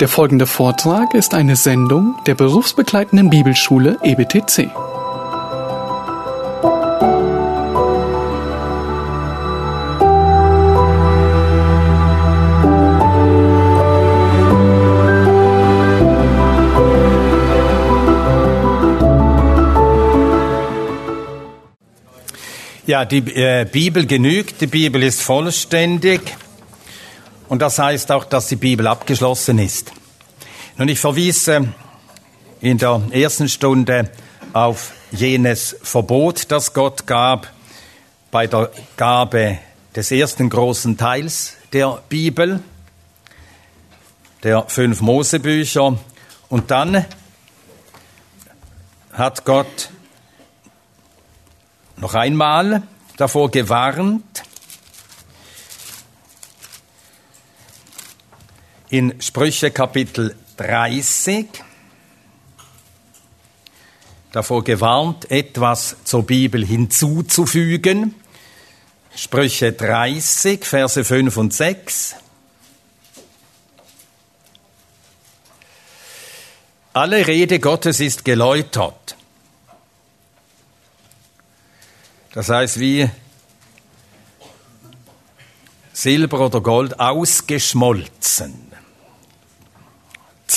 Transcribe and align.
Der 0.00 0.06
folgende 0.06 0.46
Vortrag 0.46 1.12
ist 1.14 1.34
eine 1.34 1.56
Sendung 1.56 2.14
der 2.24 2.36
berufsbegleitenden 2.36 3.30
Bibelschule 3.30 3.98
EBTC. 4.04 4.70
Ja, 22.86 23.04
die 23.04 23.18
äh, 23.34 23.66
Bibel 23.70 24.06
genügt, 24.06 24.60
die 24.60 24.68
Bibel 24.68 25.02
ist 25.02 25.20
vollständig 25.20 26.37
und 27.48 27.60
das 27.62 27.78
heißt 27.78 28.12
auch, 28.12 28.24
dass 28.24 28.48
die 28.48 28.56
Bibel 28.56 28.86
abgeschlossen 28.86 29.58
ist. 29.58 29.92
Nun, 30.76 30.88
ich 30.88 30.98
verwiese 30.98 31.72
in 32.60 32.78
der 32.78 33.02
ersten 33.10 33.48
Stunde 33.48 34.10
auf 34.52 34.92
jenes 35.10 35.76
Verbot, 35.82 36.50
das 36.50 36.72
Gott 36.72 37.06
gab 37.06 37.50
bei 38.30 38.46
der 38.46 38.70
Gabe 38.96 39.58
des 39.94 40.10
ersten 40.10 40.50
großen 40.50 40.96
Teils 40.96 41.54
der 41.72 42.02
Bibel, 42.08 42.60
der 44.42 44.64
fünf 44.68 45.00
Mosebücher. 45.00 45.98
Und 46.48 46.70
dann 46.70 47.04
hat 49.12 49.44
Gott 49.44 49.90
noch 51.96 52.14
einmal 52.14 52.82
davor 53.16 53.50
gewarnt, 53.50 54.42
in 58.90 59.20
Sprüche 59.20 59.70
Kapitel 59.70 60.34
30 60.56 61.46
davor 64.32 64.64
gewarnt, 64.64 65.30
etwas 65.30 65.96
zur 66.04 66.22
Bibel 66.24 66.64
hinzuzufügen. 66.64 68.14
Sprüche 69.14 69.72
30, 69.72 70.64
Verse 70.64 71.04
5 71.04 71.36
und 71.36 71.52
6. 71.52 72.14
Alle 76.92 77.26
Rede 77.26 77.58
Gottes 77.60 78.00
ist 78.00 78.24
geläutert. 78.24 79.16
Das 82.32 82.48
heißt, 82.48 82.78
wie 82.78 83.10
Silber 85.92 86.40
oder 86.40 86.60
Gold 86.60 87.00
ausgeschmolzen. 87.00 88.67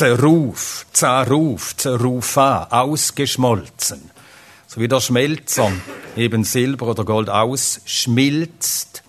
Zerruf, 0.02 0.88
Zaruf, 0.94 1.77
Zerrufa, 1.77 2.63
ausgeschmolzen. 2.71 4.09
So 4.66 4.81
wie 4.81 4.88
der 4.88 4.99
Schmelzer 4.99 5.71
eben 6.17 6.43
Silber 6.43 6.88
oder 6.88 7.05
Gold 7.05 7.30
ausschmilzt. 7.30 9.03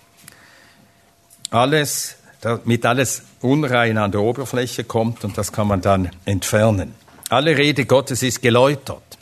Alles, 1.48 2.16
damit 2.42 2.84
alles 2.84 3.22
unrein 3.40 3.96
an 3.96 4.12
der 4.12 4.20
Oberfläche 4.20 4.84
kommt 4.84 5.24
und 5.24 5.38
das 5.38 5.50
kann 5.50 5.66
man 5.66 5.80
dann 5.80 6.10
entfernen. 6.26 6.94
Alle 7.30 7.56
Rede 7.56 7.86
Gottes 7.86 8.22
ist 8.22 8.42
geläutert. 8.42 9.16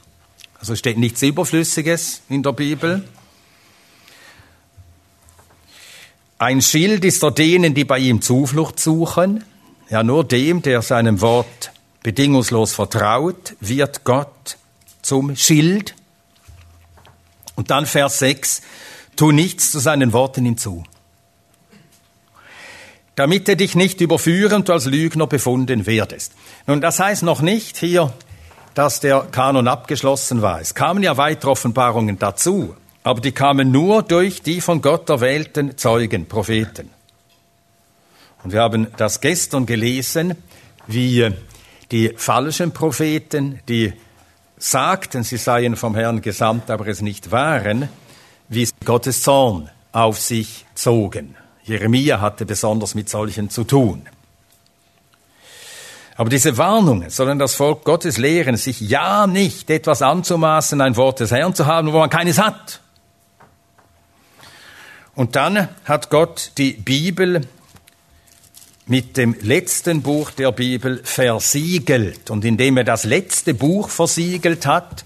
Also 0.58 0.74
steht 0.74 0.98
nichts 0.98 1.22
Überflüssiges 1.22 2.22
in 2.28 2.42
der 2.42 2.50
Bibel. 2.50 3.05
Ein 6.36 6.62
Schild 6.62 7.05
ist 7.05 7.22
er 7.22 7.30
denen, 7.30 7.74
die 7.74 7.84
bei 7.84 8.00
ihm 8.00 8.22
Zuflucht 8.22 8.80
suchen. 8.80 9.44
Ja, 9.91 10.05
nur 10.05 10.22
dem, 10.22 10.62
der 10.62 10.83
seinem 10.83 11.20
Wort 11.20 11.72
bedingungslos 12.05 12.72
vertraut, 12.72 13.56
wird 13.58 14.05
Gott 14.05 14.56
zum 15.02 15.34
Schild. 15.34 15.96
Und 17.56 17.73
dann 17.73 17.86
Vers 17.86 18.20
6, 18.20 18.62
tu 19.17 19.33
nichts 19.33 19.73
zu 19.73 19.80
seinen 19.80 20.12
Worten 20.12 20.45
hinzu. 20.45 20.84
Damit 23.17 23.48
er 23.48 23.56
dich 23.56 23.74
nicht 23.74 24.01
überführen 24.01 24.62
und 24.62 24.70
als 24.70 24.86
Lügner 24.86 25.27
befunden 25.27 25.86
werdest. 25.86 26.33
Nun, 26.68 26.80
das 26.80 27.01
heißt 27.01 27.24
noch 27.24 27.42
nicht 27.42 27.77
hier, 27.77 28.12
dass 28.74 29.01
der 29.01 29.27
Kanon 29.33 29.67
abgeschlossen 29.67 30.40
war. 30.40 30.61
Es 30.61 30.74
kamen 30.74 31.02
ja 31.02 31.17
weitere 31.17 31.51
Offenbarungen 31.51 32.17
dazu, 32.18 32.77
aber 33.02 33.20
die 33.20 33.33
kamen 33.33 33.72
nur 33.72 34.05
durch 34.05 34.40
die 34.40 34.61
von 34.61 34.80
Gott 34.80 35.11
erwählten 35.11 35.77
Zeugen, 35.77 36.27
Propheten. 36.27 36.90
Und 38.42 38.52
wir 38.52 38.61
haben 38.61 38.86
das 38.96 39.20
gestern 39.20 39.67
gelesen, 39.67 40.34
wie 40.86 41.30
die 41.90 42.12
falschen 42.17 42.73
Propheten, 42.73 43.61
die 43.68 43.92
sagten, 44.56 45.23
sie 45.24 45.36
seien 45.36 45.77
vom 45.77 45.95
Herrn 45.95 46.20
gesandt, 46.23 46.70
aber 46.70 46.86
es 46.86 47.02
nicht 47.02 47.30
waren, 47.30 47.89
wie 48.48 48.67
sie 48.67 48.73
Gottes 48.84 49.23
Zorn 49.23 49.70
auf 49.92 50.20
sich 50.20 50.67
zogen. 50.74 51.36
Jeremia 51.64 52.20
hatte 52.20 52.46
besonders 52.46 52.95
mit 52.95 53.08
solchen 53.08 53.51
zu 53.51 53.64
tun. 53.64 54.06
Aber 56.17 56.28
diese 56.28 56.58
Warnungen 56.58 57.08
sollen 57.08 57.39
das 57.39 57.55
Volk 57.55 57.84
Gottes 57.84 58.18
lehren, 58.18 58.57
sich 58.57 58.80
ja 58.80 59.27
nicht 59.27 59.70
etwas 59.70 60.02
anzumaßen, 60.02 60.80
ein 60.80 60.96
Wort 60.96 61.20
des 61.20 61.30
Herrn 61.30 61.55
zu 61.55 61.67
haben, 61.67 61.92
wo 61.92 61.98
man 61.98 62.11
keines 62.11 62.39
hat. 62.39 62.80
Und 65.14 65.36
dann 65.36 65.68
hat 65.84 66.11
Gott 66.11 66.52
die 66.58 66.72
Bibel 66.72 67.46
mit 68.90 69.17
dem 69.17 69.36
letzten 69.40 70.02
Buch 70.02 70.33
der 70.33 70.51
Bibel 70.51 71.01
versiegelt. 71.05 72.28
Und 72.28 72.45
indem 72.45 72.77
er 72.77 72.83
das 72.83 73.05
letzte 73.05 73.55
Buch 73.55 73.89
versiegelt 73.89 74.67
hat, 74.67 75.05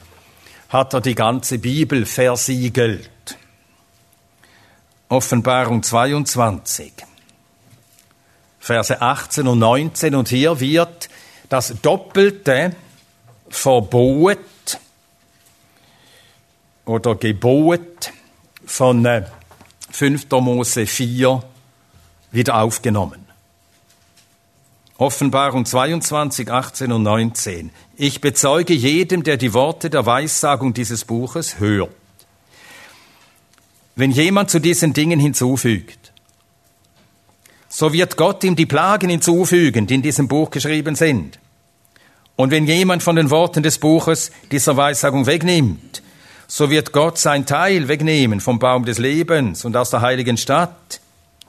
hat 0.71 0.95
er 0.95 1.03
die 1.03 1.15
ganze 1.15 1.59
Bibel 1.59 2.07
versiegelt. 2.07 3.11
Offenbarung 5.11 5.83
22, 5.83 6.95
Verse 8.59 9.03
18 9.03 9.47
und 9.47 9.59
19. 9.59 10.15
Und 10.15 10.31
hier 10.31 10.59
wird 10.61 11.11
das 11.51 11.75
doppelte 11.83 12.75
Verbot 13.51 14.39
oder 16.87 17.17
Gebot 17.17 18.13
von 18.65 19.07
5. 19.91 20.33
Äh, 20.33 20.41
Mose 20.41 20.87
4 20.87 21.43
wieder 22.33 22.63
aufgenommen. 22.63 23.24
Offenbarung 24.97 25.65
22, 25.65 26.49
18 26.49 26.93
und 26.93 27.03
19. 27.03 27.71
Ich 27.97 28.21
bezeuge 28.21 28.75
jedem, 28.75 29.25
der 29.25 29.37
die 29.37 29.53
Worte 29.53 29.91
der 29.91 30.07
Weissagung 30.07 30.73
dieses 30.73 31.05
Buches 31.05 31.59
hört. 31.59 31.91
Wenn 33.97 34.13
jemand 34.13 34.51
zu 34.51 34.61
diesen 34.61 34.93
Dingen 34.93 35.19
hinzufügt, 35.19 36.13
so 37.69 37.93
wird 37.93 38.17
Gott 38.17 38.45
ihm 38.45 38.55
die 38.55 38.67
Plagen 38.67 39.11
hinzufügen, 39.11 39.89
die 39.89 39.97
in 39.97 40.03
diesem 40.03 40.29
Buch 40.29 40.51
geschrieben 40.51 40.95
sind. 40.95 41.41
Und 42.37 42.53
wenn 42.53 42.67
jemand 42.67 43.03
von 43.03 43.17
den 43.17 43.31
Worten 43.31 43.65
des 43.65 43.79
Buches 43.79 44.31
dieser 44.53 44.77
Weissagung 44.77 45.27
wegnimmt, 45.27 46.03
so 46.47 46.71
wird 46.71 46.93
Gott 46.93 47.19
sein 47.19 47.47
Teil 47.47 47.89
wegnehmen 47.89 48.41
vom 48.41 48.61
Baum 48.61 48.85
des 48.85 48.99
Lebens 48.99 49.65
und 49.65 49.77
aus 49.77 49.91
der 49.91 50.03
heiligen 50.03 50.37
Stadt, 50.37 51.01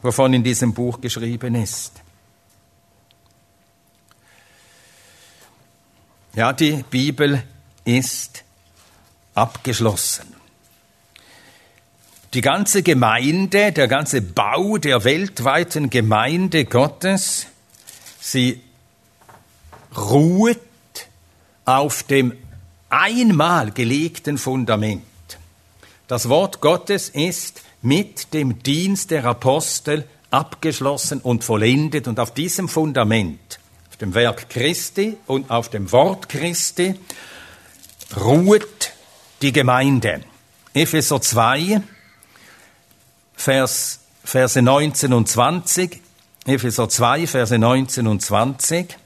wovon 0.01 0.33
in 0.33 0.43
diesem 0.43 0.73
Buch 0.73 0.99
geschrieben 0.99 1.53
ist. 1.53 2.04
Ja, 6.35 6.51
die 6.51 6.83
Bibel 6.89 7.41
ist 7.85 8.43
abgeschlossen. 9.35 10.35
Die 12.33 12.41
ganze 12.41 12.83
Gemeinde, 12.83 13.71
der 13.71 13.87
ganze 13.87 14.21
Bau 14.21 14.77
der 14.77 15.05
weltweiten 15.05 15.89
Gemeinde 15.89 16.65
Gottes, 16.65 17.47
sie 18.19 18.59
ruht 19.95 20.59
auf 21.63 22.03
dem 22.03 22.33
einmal 22.89 23.71
gelegten 23.71 24.37
Fundament. 24.37 25.03
Das 26.09 26.27
Wort 26.27 26.59
Gottes 26.59 27.07
ist 27.07 27.61
mit 27.81 28.33
dem 28.33 28.61
Dienst 28.61 29.11
der 29.11 29.23
Apostel 29.23 30.05
abgeschlossen 30.31 31.21
und 31.21 31.45
vollendet 31.45 32.09
und 32.09 32.19
auf 32.19 32.33
diesem 32.33 32.67
Fundament 32.67 33.59
auf 33.95 33.99
dem 33.99 34.13
Werk 34.13 34.49
Christi 34.49 35.15
und 35.25 35.49
auf 35.49 35.69
dem 35.69 35.89
Wort 35.93 36.27
Christi 36.27 36.95
ruht 38.17 38.91
die 39.41 39.53
Gemeinde. 39.53 40.19
Epheser 40.73 41.21
2, 41.21 41.81
Vers, 43.37 44.01
Verse 44.21 44.61
19 44.61 45.13
und 45.13 45.29
20. 45.29 46.01
Epheser 46.45 46.89
2, 46.89 47.25
Verse 47.25 47.57
19 47.57 48.07
und 48.07 48.21
20. 48.21 48.97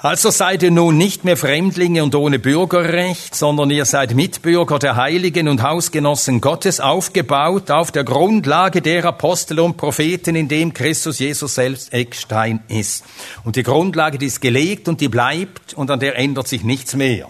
Also 0.00 0.30
seid 0.30 0.62
ihr 0.62 0.70
nun 0.70 0.96
nicht 0.96 1.24
mehr 1.24 1.36
Fremdlinge 1.36 2.04
und 2.04 2.14
ohne 2.14 2.38
Bürgerrecht, 2.38 3.34
sondern 3.34 3.68
ihr 3.70 3.84
seid 3.84 4.14
Mitbürger 4.14 4.78
der 4.78 4.94
Heiligen 4.94 5.48
und 5.48 5.64
Hausgenossen 5.64 6.40
Gottes, 6.40 6.78
aufgebaut 6.78 7.72
auf 7.72 7.90
der 7.90 8.04
Grundlage 8.04 8.80
der 8.80 9.04
Apostel 9.04 9.58
und 9.58 9.76
Propheten, 9.76 10.36
in 10.36 10.46
dem 10.46 10.72
Christus 10.72 11.18
Jesus 11.18 11.56
selbst 11.56 11.92
Eckstein 11.92 12.60
ist. 12.68 13.04
Und 13.42 13.56
die 13.56 13.64
Grundlage, 13.64 14.18
die 14.18 14.26
ist 14.26 14.40
gelegt 14.40 14.86
und 14.86 15.00
die 15.00 15.08
bleibt 15.08 15.74
und 15.74 15.90
an 15.90 15.98
der 15.98 16.16
ändert 16.16 16.46
sich 16.46 16.62
nichts 16.62 16.94
mehr. 16.94 17.28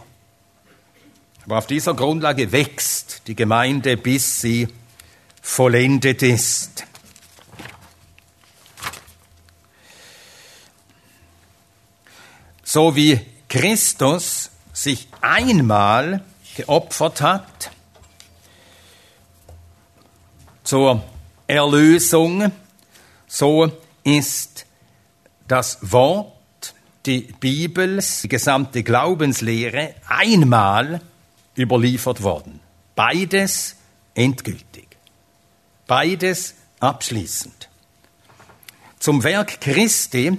Aber 1.47 1.57
auf 1.57 1.67
dieser 1.67 1.95
Grundlage 1.95 2.53
wächst 2.53 3.23
die 3.29 3.35
Gemeinde, 3.35 3.97
bis 3.97 4.43
sie 4.43 4.69
vollendet 5.41 6.23
ist. 6.23 6.85
So 12.69 12.95
wie 12.95 13.19
Christus 13.49 14.51
sich 14.75 15.09
einmal 15.23 16.23
geopfert 16.55 17.23
hat 17.23 17.71
zur 20.65 21.03
Erlösung, 21.47 22.53
so 23.27 23.73
ist 24.05 24.67
das 25.47 25.79
Wort, 25.81 26.75
die 27.07 27.33
Bibel, 27.41 28.05
die 28.23 28.29
gesamte 28.29 28.83
Glaubenslehre 28.83 29.95
einmal 30.07 31.01
überliefert 31.57 32.23
worden. 32.23 32.61
Beides 32.95 33.77
endgültig. 34.15 34.89
Beides 35.87 36.55
abschließend. 36.81 37.71
Zum 38.99 39.25
Werk 39.25 39.59
Christi 39.63 40.37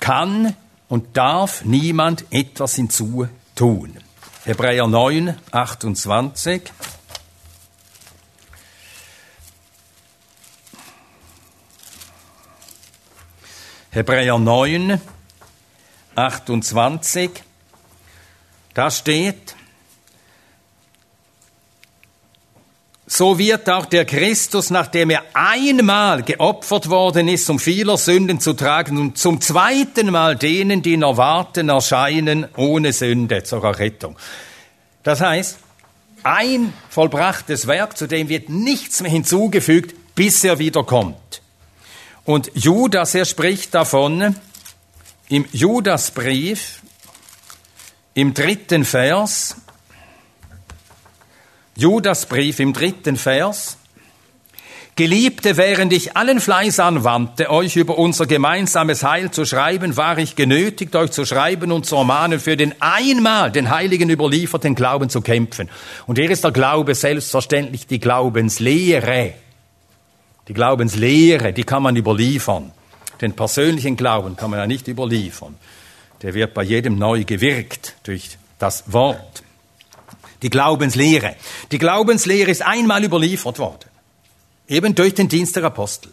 kann 0.00 0.56
und 0.88 1.16
darf 1.16 1.64
niemand 1.64 2.24
etwas 2.30 2.74
hinzutun. 2.74 3.98
Hebräer 4.44 4.86
9, 4.86 5.36
28. 5.50 6.72
Hebräer 13.90 14.38
9, 14.38 15.00
28. 16.14 17.30
Da 18.74 18.90
steht, 18.90 19.56
so 23.18 23.36
wird 23.36 23.68
auch 23.68 23.86
der 23.86 24.04
Christus, 24.04 24.70
nachdem 24.70 25.10
er 25.10 25.24
einmal 25.34 26.22
geopfert 26.22 26.88
worden 26.88 27.26
ist, 27.26 27.50
um 27.50 27.58
vieler 27.58 27.96
Sünden 27.96 28.38
zu 28.38 28.52
tragen, 28.52 28.96
und 28.96 29.18
zum 29.18 29.40
zweiten 29.40 30.12
Mal 30.12 30.36
denen, 30.36 30.82
die 30.82 30.92
ihn 30.92 31.02
erwarten, 31.02 31.68
erscheinen 31.68 32.46
ohne 32.56 32.92
Sünde 32.92 33.42
zur 33.42 33.64
Errettung. 33.64 34.16
Das 35.02 35.20
heißt, 35.20 35.58
ein 36.22 36.72
vollbrachtes 36.90 37.66
Werk, 37.66 37.98
zu 37.98 38.06
dem 38.06 38.28
wird 38.28 38.50
nichts 38.50 39.02
mehr 39.02 39.10
hinzugefügt, 39.10 39.96
bis 40.14 40.44
er 40.44 40.60
wiederkommt. 40.60 41.42
Und 42.24 42.52
Judas, 42.54 43.16
er 43.16 43.24
spricht 43.24 43.74
davon 43.74 44.36
im 45.28 45.44
Judasbrief, 45.50 46.82
im 48.14 48.32
dritten 48.32 48.84
Vers, 48.84 49.56
Judasbrief 51.78 52.58
im 52.58 52.72
dritten 52.72 53.16
Vers. 53.16 53.78
Geliebte, 54.96 55.56
während 55.56 55.92
ich 55.92 56.16
allen 56.16 56.40
Fleiß 56.40 56.80
anwandte, 56.80 57.50
euch 57.50 57.76
über 57.76 57.96
unser 57.96 58.26
gemeinsames 58.26 59.04
Heil 59.04 59.30
zu 59.30 59.44
schreiben, 59.44 59.96
war 59.96 60.18
ich 60.18 60.34
genötigt, 60.34 60.96
euch 60.96 61.12
zu 61.12 61.24
schreiben 61.24 61.70
und 61.70 61.86
zu 61.86 61.94
ermahnen, 61.94 62.40
für 62.40 62.56
den 62.56 62.74
einmal 62.80 63.52
den 63.52 63.70
Heiligen 63.70 64.10
überlieferten 64.10 64.74
Glauben 64.74 65.08
zu 65.08 65.20
kämpfen. 65.20 65.68
Und 66.08 66.18
hier 66.18 66.28
ist 66.28 66.42
der 66.42 66.50
Glaube 66.50 66.96
selbstverständlich 66.96 67.86
die 67.86 68.00
Glaubenslehre. 68.00 69.34
Die 70.48 70.54
Glaubenslehre, 70.54 71.52
die 71.52 71.62
kann 71.62 71.84
man 71.84 71.94
überliefern. 71.94 72.72
Den 73.20 73.34
persönlichen 73.34 73.96
Glauben 73.96 74.34
kann 74.34 74.50
man 74.50 74.58
ja 74.58 74.66
nicht 74.66 74.88
überliefern. 74.88 75.54
Der 76.22 76.34
wird 76.34 76.54
bei 76.54 76.64
jedem 76.64 76.98
neu 76.98 77.22
gewirkt 77.22 77.94
durch 78.02 78.36
das 78.58 78.92
Wort 78.92 79.44
die 80.42 80.50
Glaubenslehre. 80.50 81.36
Die 81.72 81.78
Glaubenslehre 81.78 82.50
ist 82.50 82.62
einmal 82.62 83.04
überliefert 83.04 83.58
worden, 83.58 83.88
eben 84.68 84.94
durch 84.94 85.14
den 85.14 85.28
Dienst 85.28 85.56
der 85.56 85.64
Apostel. 85.64 86.12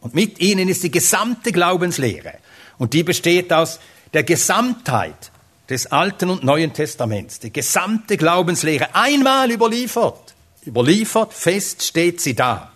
Und 0.00 0.14
mit 0.14 0.38
ihnen 0.40 0.68
ist 0.68 0.82
die 0.82 0.90
gesamte 0.90 1.52
Glaubenslehre. 1.52 2.34
Und 2.78 2.92
die 2.92 3.02
besteht 3.02 3.52
aus 3.52 3.80
der 4.12 4.22
Gesamtheit 4.22 5.30
des 5.68 5.86
Alten 5.86 6.30
und 6.30 6.44
Neuen 6.44 6.72
Testaments. 6.72 7.40
Die 7.40 7.52
gesamte 7.52 8.16
Glaubenslehre 8.16 8.94
einmal 8.94 9.50
überliefert. 9.50 10.34
Überliefert, 10.64 11.32
fest 11.32 11.82
steht 11.82 12.20
sie 12.20 12.34
da. 12.34 12.72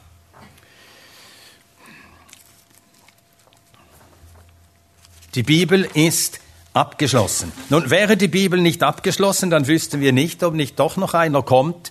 Die 5.35 5.45
Bibel 5.45 5.89
ist 5.95 6.40
abgeschlossen. 6.73 7.53
Nun, 7.69 7.91
wäre 7.91 8.17
die 8.17 8.29
Bibel 8.29 8.61
nicht 8.61 8.83
abgeschlossen, 8.83 9.51
dann 9.51 9.67
wüssten 9.67 10.01
wir 10.01 10.13
nicht, 10.13 10.43
ob 10.43 10.55
nicht 10.55 10.79
doch 10.79 10.97
noch 10.97 11.15
einer 11.15 11.43
kommt. 11.43 11.91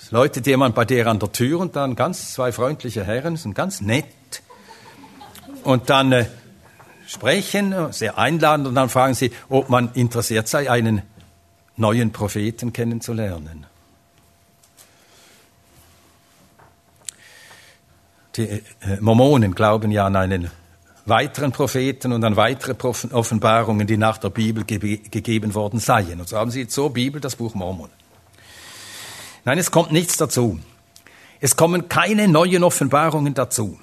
Es 0.00 0.10
läutet 0.10 0.46
jemand 0.46 0.74
bei 0.74 0.84
der 0.84 1.06
an 1.06 1.18
der 1.18 1.32
Tür 1.32 1.60
und 1.60 1.74
dann 1.74 1.96
ganz 1.96 2.32
zwei 2.32 2.52
freundliche 2.52 3.04
Herren, 3.04 3.36
sind 3.36 3.54
ganz 3.54 3.80
nett. 3.80 4.06
Und 5.64 5.90
dann 5.90 6.12
äh, 6.12 6.26
sprechen, 7.06 7.92
sehr 7.92 8.18
einladend, 8.18 8.68
und 8.68 8.74
dann 8.74 8.88
fragen 8.88 9.14
sie, 9.14 9.32
ob 9.48 9.68
man 9.68 9.92
interessiert 9.94 10.46
sei, 10.46 10.70
einen 10.70 11.02
neuen 11.76 12.12
Propheten 12.12 12.72
kennenzulernen. 12.72 13.66
Die 18.36 18.42
äh, 18.42 18.62
Mormonen 19.00 19.54
glauben 19.54 19.90
ja 19.90 20.06
an 20.06 20.14
einen 20.14 20.50
weiteren 21.06 21.52
Propheten 21.52 22.12
und 22.12 22.24
an 22.24 22.36
weitere 22.36 22.74
Offenbarungen, 23.12 23.86
die 23.86 23.96
nach 23.96 24.18
der 24.18 24.30
Bibel 24.30 24.64
ge 24.64 24.98
gegeben 24.98 25.54
worden 25.54 25.80
seien. 25.80 26.20
Und 26.20 26.28
so 26.28 26.36
haben 26.36 26.50
sie 26.50 26.66
zur 26.66 26.92
Bibel 26.92 27.20
das 27.20 27.36
Buch 27.36 27.54
Mormon. 27.54 27.90
Nein, 29.44 29.58
es 29.58 29.70
kommt 29.70 29.92
nichts 29.92 30.16
dazu. 30.16 30.58
Es 31.40 31.56
kommen 31.56 31.88
keine 31.88 32.28
neuen 32.28 32.64
Offenbarungen 32.64 33.34
dazu. 33.34 33.78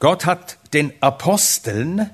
Gott 0.00 0.26
hat 0.26 0.58
den 0.72 0.92
Aposteln 1.00 2.10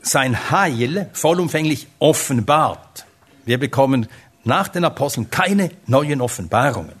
sein 0.00 0.50
Heil 0.50 1.10
vollumfänglich 1.12 1.88
offenbart. 1.98 3.06
Wir 3.44 3.58
bekommen 3.58 4.08
nach 4.44 4.68
den 4.68 4.84
Aposteln 4.84 5.30
keine 5.30 5.70
neuen 5.86 6.20
Offenbarungen. 6.20 6.94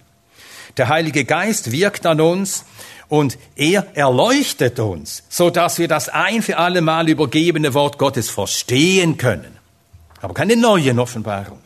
Der 0.76 0.88
Heilige 0.88 1.24
Geist 1.24 1.70
wirkt 1.70 2.06
an 2.06 2.20
uns 2.20 2.64
und 3.12 3.36
er 3.56 3.94
erleuchtet 3.94 4.78
uns, 4.78 5.22
so 5.28 5.50
dass 5.50 5.78
wir 5.78 5.86
das 5.86 6.08
ein 6.08 6.40
für 6.40 6.56
alle 6.56 6.80
Mal 6.80 7.10
übergebene 7.10 7.74
Wort 7.74 7.98
Gottes 7.98 8.30
verstehen 8.30 9.18
können. 9.18 9.58
Aber 10.22 10.32
keine 10.32 10.56
neuen 10.56 10.98
Offenbarungen. 10.98 11.62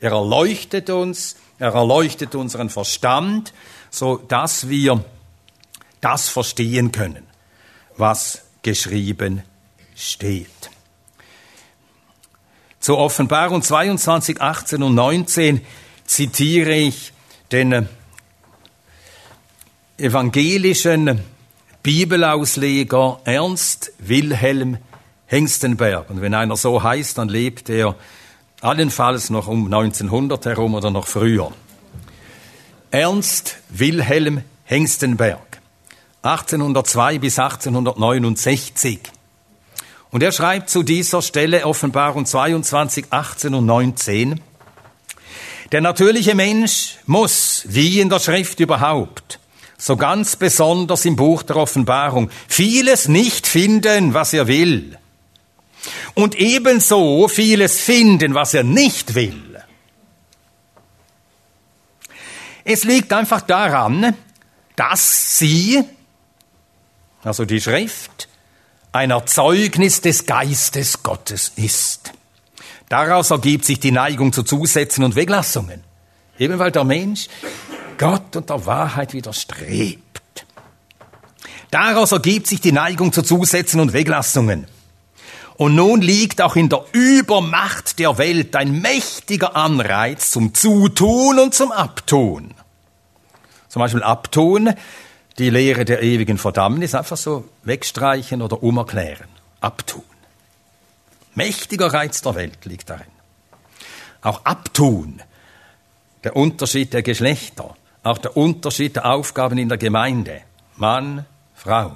Er 0.00 0.10
erleuchtet 0.10 0.90
uns, 0.90 1.36
er 1.58 1.72
erleuchtet 1.72 2.34
unseren 2.34 2.68
Verstand, 2.68 3.54
so 3.90 4.18
dass 4.18 4.68
wir 4.68 5.02
das 6.02 6.28
verstehen 6.28 6.92
können, 6.92 7.26
was 7.96 8.42
geschrieben 8.60 9.44
steht. 9.96 10.46
Zur 12.80 12.98
Offenbarung 12.98 13.62
22, 13.62 14.42
18 14.42 14.82
und 14.82 14.94
19 14.94 15.62
zitiere 16.04 16.74
ich 16.74 17.14
den 17.50 17.88
evangelischen 20.02 21.20
Bibelausleger 21.84 23.20
Ernst 23.24 23.92
Wilhelm 24.00 24.78
Hengstenberg. 25.26 26.10
Und 26.10 26.20
wenn 26.20 26.34
einer 26.34 26.56
so 26.56 26.82
heißt, 26.82 27.18
dann 27.18 27.28
lebt 27.28 27.70
er 27.70 27.94
allenfalls 28.60 29.30
noch 29.30 29.46
um 29.46 29.66
1900 29.66 30.44
herum 30.46 30.74
oder 30.74 30.90
noch 30.90 31.06
früher. 31.06 31.52
Ernst 32.90 33.58
Wilhelm 33.68 34.42
Hengstenberg, 34.64 35.60
1802 36.22 37.18
bis 37.20 37.38
1869. 37.38 38.98
Und 40.10 40.24
er 40.24 40.32
schreibt 40.32 40.68
zu 40.68 40.82
dieser 40.82 41.22
Stelle 41.22 41.64
Offenbarung 41.64 42.26
22, 42.26 43.06
18 43.10 43.54
und 43.54 43.66
19, 43.66 44.40
der 45.70 45.80
natürliche 45.80 46.34
Mensch 46.34 46.98
muss, 47.06 47.62
wie 47.68 48.00
in 48.00 48.10
der 48.10 48.18
Schrift 48.18 48.58
überhaupt, 48.58 49.38
so 49.82 49.96
ganz 49.96 50.36
besonders 50.36 51.04
im 51.06 51.16
Buch 51.16 51.42
der 51.42 51.56
Offenbarung, 51.56 52.30
vieles 52.46 53.08
nicht 53.08 53.48
finden, 53.48 54.14
was 54.14 54.32
er 54.32 54.46
will. 54.46 54.96
Und 56.14 56.36
ebenso 56.36 57.26
vieles 57.26 57.80
finden, 57.80 58.32
was 58.32 58.54
er 58.54 58.62
nicht 58.62 59.16
will. 59.16 59.60
Es 62.62 62.84
liegt 62.84 63.12
einfach 63.12 63.40
daran, 63.40 64.16
dass 64.76 65.38
sie, 65.40 65.82
also 67.24 67.44
die 67.44 67.60
Schrift, 67.60 68.28
ein 68.92 69.10
Erzeugnis 69.10 70.00
des 70.00 70.26
Geistes 70.26 71.02
Gottes 71.02 71.54
ist. 71.56 72.12
Daraus 72.88 73.32
ergibt 73.32 73.64
sich 73.64 73.80
die 73.80 73.90
Neigung 73.90 74.32
zu 74.32 74.44
Zusätzen 74.44 75.02
und 75.02 75.16
Weglassungen. 75.16 75.82
Eben 76.38 76.60
weil 76.60 76.70
der 76.70 76.84
Mensch 76.84 77.26
Gott 77.98 78.36
und 78.36 78.50
der 78.50 78.66
Wahrheit 78.66 79.12
widerstrebt. 79.12 80.46
Daraus 81.70 82.12
ergibt 82.12 82.46
sich 82.46 82.60
die 82.60 82.72
Neigung 82.72 83.12
zu 83.12 83.22
Zusätzen 83.22 83.80
und 83.80 83.92
Weglassungen. 83.92 84.66
Und 85.56 85.74
nun 85.74 86.02
liegt 86.02 86.40
auch 86.40 86.56
in 86.56 86.68
der 86.68 86.84
Übermacht 86.92 87.98
der 87.98 88.18
Welt 88.18 88.56
ein 88.56 88.80
mächtiger 88.80 89.54
Anreiz 89.56 90.30
zum 90.30 90.54
Zutun 90.54 91.38
und 91.38 91.54
zum 91.54 91.72
Abtun. 91.72 92.54
Zum 93.68 93.80
Beispiel 93.80 94.02
Abtun, 94.02 94.74
die 95.38 95.50
Lehre 95.50 95.84
der 95.84 96.02
ewigen 96.02 96.36
Verdammnis, 96.36 96.94
einfach 96.94 97.16
so 97.16 97.48
wegstreichen 97.62 98.42
oder 98.42 98.62
umerklären. 98.62 99.28
Abtun. 99.60 100.02
Mächtiger 101.34 101.92
Reiz 101.92 102.20
der 102.20 102.34
Welt 102.34 102.64
liegt 102.64 102.90
darin. 102.90 103.06
Auch 104.20 104.44
Abtun, 104.44 105.22
der 106.24 106.36
Unterschied 106.36 106.92
der 106.92 107.02
Geschlechter, 107.02 107.74
auch 108.02 108.18
der 108.18 108.36
Unterschied 108.36 108.96
der 108.96 109.06
Aufgaben 109.06 109.58
in 109.58 109.68
der 109.68 109.78
Gemeinde. 109.78 110.42
Mann, 110.76 111.24
Frau. 111.54 111.92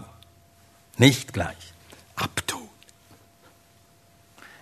Nicht 0.99 1.33
gleich. 1.33 1.57
Abtun. 2.15 2.63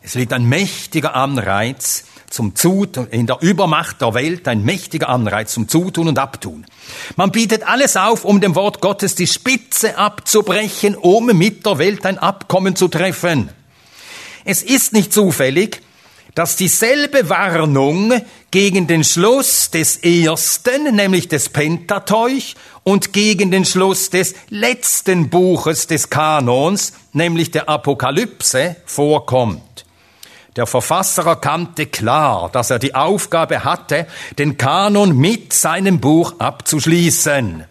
Es 0.03 0.15
liegt 0.15 0.33
ein 0.33 0.49
mächtiger 0.49 1.15
Anreiz 1.15 2.05
zum 2.29 2.57
Zutun, 2.57 3.07
in 3.09 3.27
der 3.27 3.41
Übermacht 3.41 4.01
der 4.01 4.13
Welt 4.15 4.49
ein 4.49 4.65
mächtiger 4.65 5.09
Anreiz 5.09 5.53
zum 5.53 5.69
Zutun 5.69 6.09
und 6.09 6.19
Abtun. 6.19 6.67
Man 7.17 7.31
bietet 7.31 7.63
alles 7.63 7.97
auf, 7.97 8.25
um 8.25 8.41
dem 8.41 8.57
Wort 8.57 8.81
Gottes 8.81 9.15
die 9.15 9.29
Spitze 9.29 9.97
abzubrechen, 9.97 10.97
um 10.97 11.27
mit 11.27 11.65
der 11.65 11.79
Welt 11.79 12.05
ein 12.05 12.19
Abkommen 12.19 12.75
zu 12.75 12.89
treffen. 12.89 13.51
Es 14.45 14.63
ist 14.63 14.93
nicht 14.93 15.13
zufällig, 15.13 15.81
dass 16.35 16.57
dieselbe 16.57 17.29
Warnung 17.29 18.12
gegen 18.50 18.87
den 18.87 19.05
Schluss 19.05 19.71
des 19.71 19.99
ersten, 19.99 20.95
nämlich 20.95 21.29
des 21.29 21.49
Pentateuch, 21.49 22.55
und 22.83 23.12
gegen 23.12 23.50
den 23.50 23.64
Schluss 23.64 24.11
des 24.11 24.35
letzten 24.50 25.31
Buches 25.31 25.87
des 25.87 26.11
Kanons, 26.11 26.93
nämlich 27.12 27.50
der 27.50 27.69
Apokalypse, 27.69 28.76
vorkommt. 28.85 29.85
Der 30.57 30.67
Verfasser 30.67 31.26
erkannte 31.26 31.87
klar, 31.87 32.50
dass 32.53 32.71
er 32.71 32.79
die 32.79 32.95
Aufgabe 32.95 33.64
hatte, 33.64 34.07
den 34.38 34.57
Kanon 34.57 35.17
mit 35.17 35.53
seinem 35.53 35.99
Buch 35.99 36.35
abzuschließen. 36.38 37.64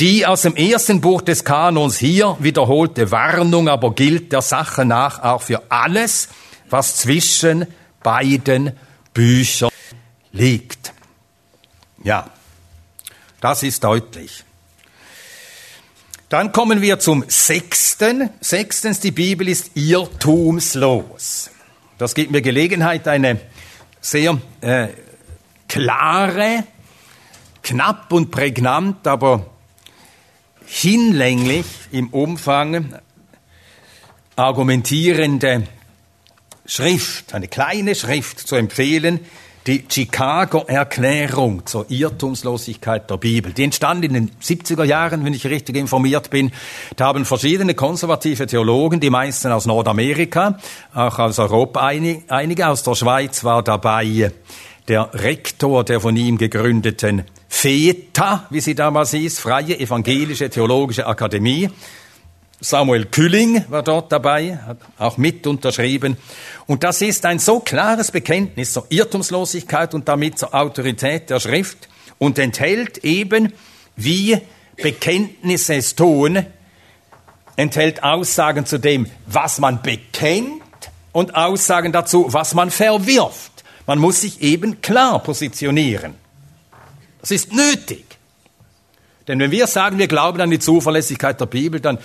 Die 0.00 0.26
aus 0.26 0.42
dem 0.42 0.56
ersten 0.56 1.00
Buch 1.00 1.22
des 1.22 1.44
Kanons 1.44 1.98
hier 1.98 2.36
wiederholte 2.40 3.10
Warnung 3.10 3.68
aber 3.68 3.94
gilt 3.94 4.32
der 4.32 4.42
Sache 4.42 4.84
nach 4.84 5.22
auch 5.22 5.42
für 5.42 5.62
alles, 5.70 6.28
was 6.70 6.96
zwischen 6.96 7.66
beiden 8.02 8.72
Büchern 9.12 9.70
liegt. 10.32 10.92
Ja, 12.02 12.30
das 13.40 13.62
ist 13.62 13.84
deutlich. 13.84 14.44
Dann 16.28 16.52
kommen 16.52 16.80
wir 16.80 17.00
zum 17.00 17.24
sechsten. 17.26 18.30
Sechstens, 18.40 19.00
die 19.00 19.10
Bibel 19.10 19.48
ist 19.48 19.72
irrtumslos. 19.74 21.50
Das 21.98 22.14
gibt 22.14 22.30
mir 22.30 22.40
Gelegenheit, 22.40 23.08
eine 23.08 23.40
sehr 24.00 24.40
äh, 24.60 24.88
klare, 25.68 26.64
knapp 27.62 28.12
und 28.12 28.30
prägnant, 28.30 29.06
aber 29.06 29.50
hinlänglich 30.66 31.66
im 31.90 32.08
Umfang 32.10 32.94
argumentierende 34.36 35.64
Schrift, 36.70 37.34
eine 37.34 37.48
kleine 37.48 37.96
Schrift 37.96 38.38
zu 38.38 38.54
empfehlen, 38.54 39.18
die 39.66 39.84
Chicago-Erklärung 39.88 41.66
zur 41.66 41.90
Irrtumslosigkeit 41.90 43.10
der 43.10 43.16
Bibel. 43.16 43.52
Die 43.52 43.64
entstand 43.64 44.04
in 44.04 44.14
den 44.14 44.30
70er 44.40 44.84
Jahren, 44.84 45.24
wenn 45.24 45.34
ich 45.34 45.44
richtig 45.48 45.74
informiert 45.74 46.30
bin. 46.30 46.52
Da 46.94 47.06
haben 47.06 47.24
verschiedene 47.24 47.74
konservative 47.74 48.46
Theologen, 48.46 49.00
die 49.00 49.10
meisten 49.10 49.50
aus 49.50 49.66
Nordamerika, 49.66 50.58
auch 50.94 51.18
aus 51.18 51.40
Europa, 51.40 51.80
einige 51.80 52.68
aus 52.68 52.84
der 52.84 52.94
Schweiz 52.94 53.42
war 53.42 53.64
dabei 53.64 54.30
der 54.86 55.10
Rektor 55.12 55.82
der 55.84 56.00
von 56.00 56.16
ihm 56.16 56.38
gegründeten 56.38 57.24
FETA, 57.48 58.46
wie 58.50 58.60
sie 58.60 58.76
damals 58.76 59.10
hieß, 59.10 59.40
Freie 59.40 59.78
Evangelische 59.78 60.48
Theologische 60.50 61.06
Akademie, 61.06 61.68
Samuel 62.60 63.06
Külling 63.06 63.64
war 63.70 63.82
dort 63.82 64.12
dabei, 64.12 64.58
hat 64.66 64.78
auch 64.98 65.16
mit 65.16 65.46
unterschrieben. 65.46 66.18
Und 66.66 66.84
das 66.84 67.00
ist 67.00 67.24
ein 67.24 67.38
so 67.38 67.60
klares 67.60 68.10
Bekenntnis 68.10 68.74
zur 68.74 68.86
Irrtumslosigkeit 68.90 69.94
und 69.94 70.08
damit 70.08 70.38
zur 70.38 70.54
Autorität 70.54 71.30
der 71.30 71.40
Schrift 71.40 71.88
und 72.18 72.38
enthält 72.38 72.98
eben, 72.98 73.54
wie 73.96 74.38
Bekenntnisse 74.76 75.74
es 75.74 75.94
tun, 75.94 76.44
enthält 77.56 78.02
Aussagen 78.02 78.66
zu 78.66 78.78
dem, 78.78 79.06
was 79.26 79.58
man 79.58 79.80
bekennt 79.80 80.62
und 81.12 81.34
Aussagen 81.34 81.92
dazu, 81.92 82.26
was 82.28 82.54
man 82.54 82.70
verwirft. 82.70 83.64
Man 83.86 83.98
muss 83.98 84.20
sich 84.20 84.42
eben 84.42 84.82
klar 84.82 85.18
positionieren. 85.22 86.14
Das 87.22 87.30
ist 87.30 87.52
nötig. 87.52 88.04
Denn 89.28 89.38
wenn 89.38 89.50
wir 89.50 89.66
sagen, 89.66 89.98
wir 89.98 90.08
glauben 90.08 90.40
an 90.40 90.50
die 90.50 90.58
Zuverlässigkeit 90.58 91.40
der 91.40 91.46
Bibel, 91.46 91.80
dann 91.80 91.98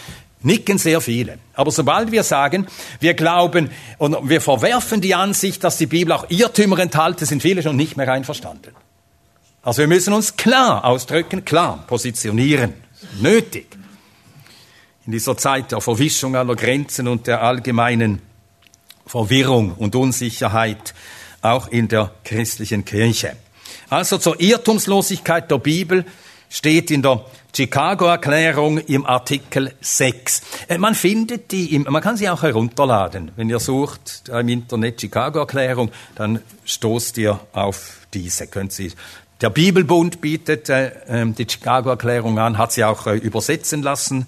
Nicken 0.46 0.78
sehr 0.78 1.02
viele. 1.02 1.40
Aber 1.54 1.72
sobald 1.72 2.12
wir 2.12 2.24
sagen, 2.24 2.68
wir 3.00 3.16
glauben 3.16 3.72
und 3.98 4.30
wir 4.30 4.42
verwerfen 4.42 5.02
die 5.02 5.16
Ansicht, 5.16 5.64
dass 5.64 5.78
die 5.78 5.88
Bibel 5.88 6.14
auch 6.14 6.30
Irrtümer 6.30 6.78
enthalte, 6.78 7.26
sind 7.26 7.42
viele 7.42 7.64
schon 7.64 7.76
nicht 7.76 7.98
mehr 7.98 8.08
einverstanden. 8.12 8.76
Also 9.64 9.80
wir 9.80 9.88
müssen 9.88 10.14
uns 10.14 10.38
klar 10.38 10.86
ausdrücken, 10.86 11.44
klar 11.44 11.84
positionieren. 11.88 12.74
Nötig. 13.20 13.66
In 15.08 15.12
dieser 15.12 15.36
Zeit 15.36 15.72
der 15.72 15.82
Verwischung 15.82 16.36
aller 16.36 16.56
Grenzen 16.56 17.08
und 17.08 17.26
der 17.26 17.42
allgemeinen 17.42 18.22
Verwirrung 19.08 19.74
und 19.74 19.96
Unsicherheit, 19.96 20.94
auch 21.42 21.68
in 21.70 21.88
der 21.88 22.12
christlichen 22.24 22.86
Kirche. 22.86 23.36
Also 23.90 24.20
zur 24.20 24.40
Irrtumslosigkeit 24.40 25.50
der 25.50 25.58
Bibel 25.58 26.06
steht 26.56 26.90
in 26.90 27.02
der 27.02 27.26
Chicago-Erklärung 27.54 28.78
im 28.78 29.06
Artikel 29.06 29.74
6. 29.82 30.42
Äh, 30.70 30.78
man 30.78 30.96
findet 30.96 31.52
die, 31.52 31.76
im, 31.76 31.84
man 31.84 32.02
kann 32.02 32.16
sie 32.16 32.30
auch 32.30 32.44
herunterladen. 32.44 33.32
Wenn 33.36 33.50
ihr 33.50 33.60
sucht 33.60 34.30
im 34.30 34.48
Internet 34.48 35.02
Chicago-Erklärung, 35.02 35.92
dann 36.16 36.40
stoßt 36.64 37.18
ihr 37.18 37.42
auf 37.52 38.08
diese. 38.14 38.48
Könnt 38.48 38.72
Sie 38.72 38.94
der 39.42 39.50
Bibelbund 39.50 40.22
bietet 40.22 40.70
äh, 40.70 40.92
ähm, 41.10 41.36
die 41.36 41.46
Chicago-Erklärung 41.46 42.40
an, 42.40 42.58
hat 42.58 42.72
sie 42.72 42.86
auch 42.86 43.06
äh, 43.06 43.18
übersetzen 43.18 43.84
lassen 43.84 44.26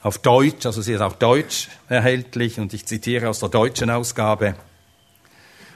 auf 0.00 0.16
Deutsch, 0.18 0.64
also 0.64 0.80
sie 0.80 0.94
ist 0.94 1.02
auch 1.02 1.16
deutsch 1.16 1.68
erhältlich 1.90 2.58
und 2.58 2.72
ich 2.72 2.86
zitiere 2.86 3.28
aus 3.28 3.40
der 3.40 3.50
deutschen 3.50 3.90
Ausgabe. 3.90 4.54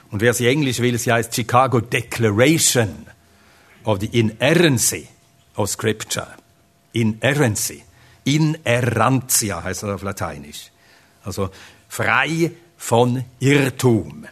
Und 0.09 0.21
wer 0.21 0.33
sie 0.33 0.47
englisch 0.47 0.79
will, 0.79 0.97
sie 0.97 1.11
heißt 1.11 1.35
Chicago 1.35 1.81
Declaration 1.81 3.05
of 3.83 3.99
the 3.99 4.07
Inerrancy 4.07 5.07
of 5.55 5.69
Scripture. 5.69 6.27
Inerrancy. 6.93 7.83
Inerrantia 8.25 9.63
heißt 9.63 9.83
er 9.83 9.95
auf 9.95 10.03
Lateinisch. 10.03 10.71
Also 11.23 11.49
frei 11.89 12.51
von 12.77 13.23
Irrtum. 13.39 14.25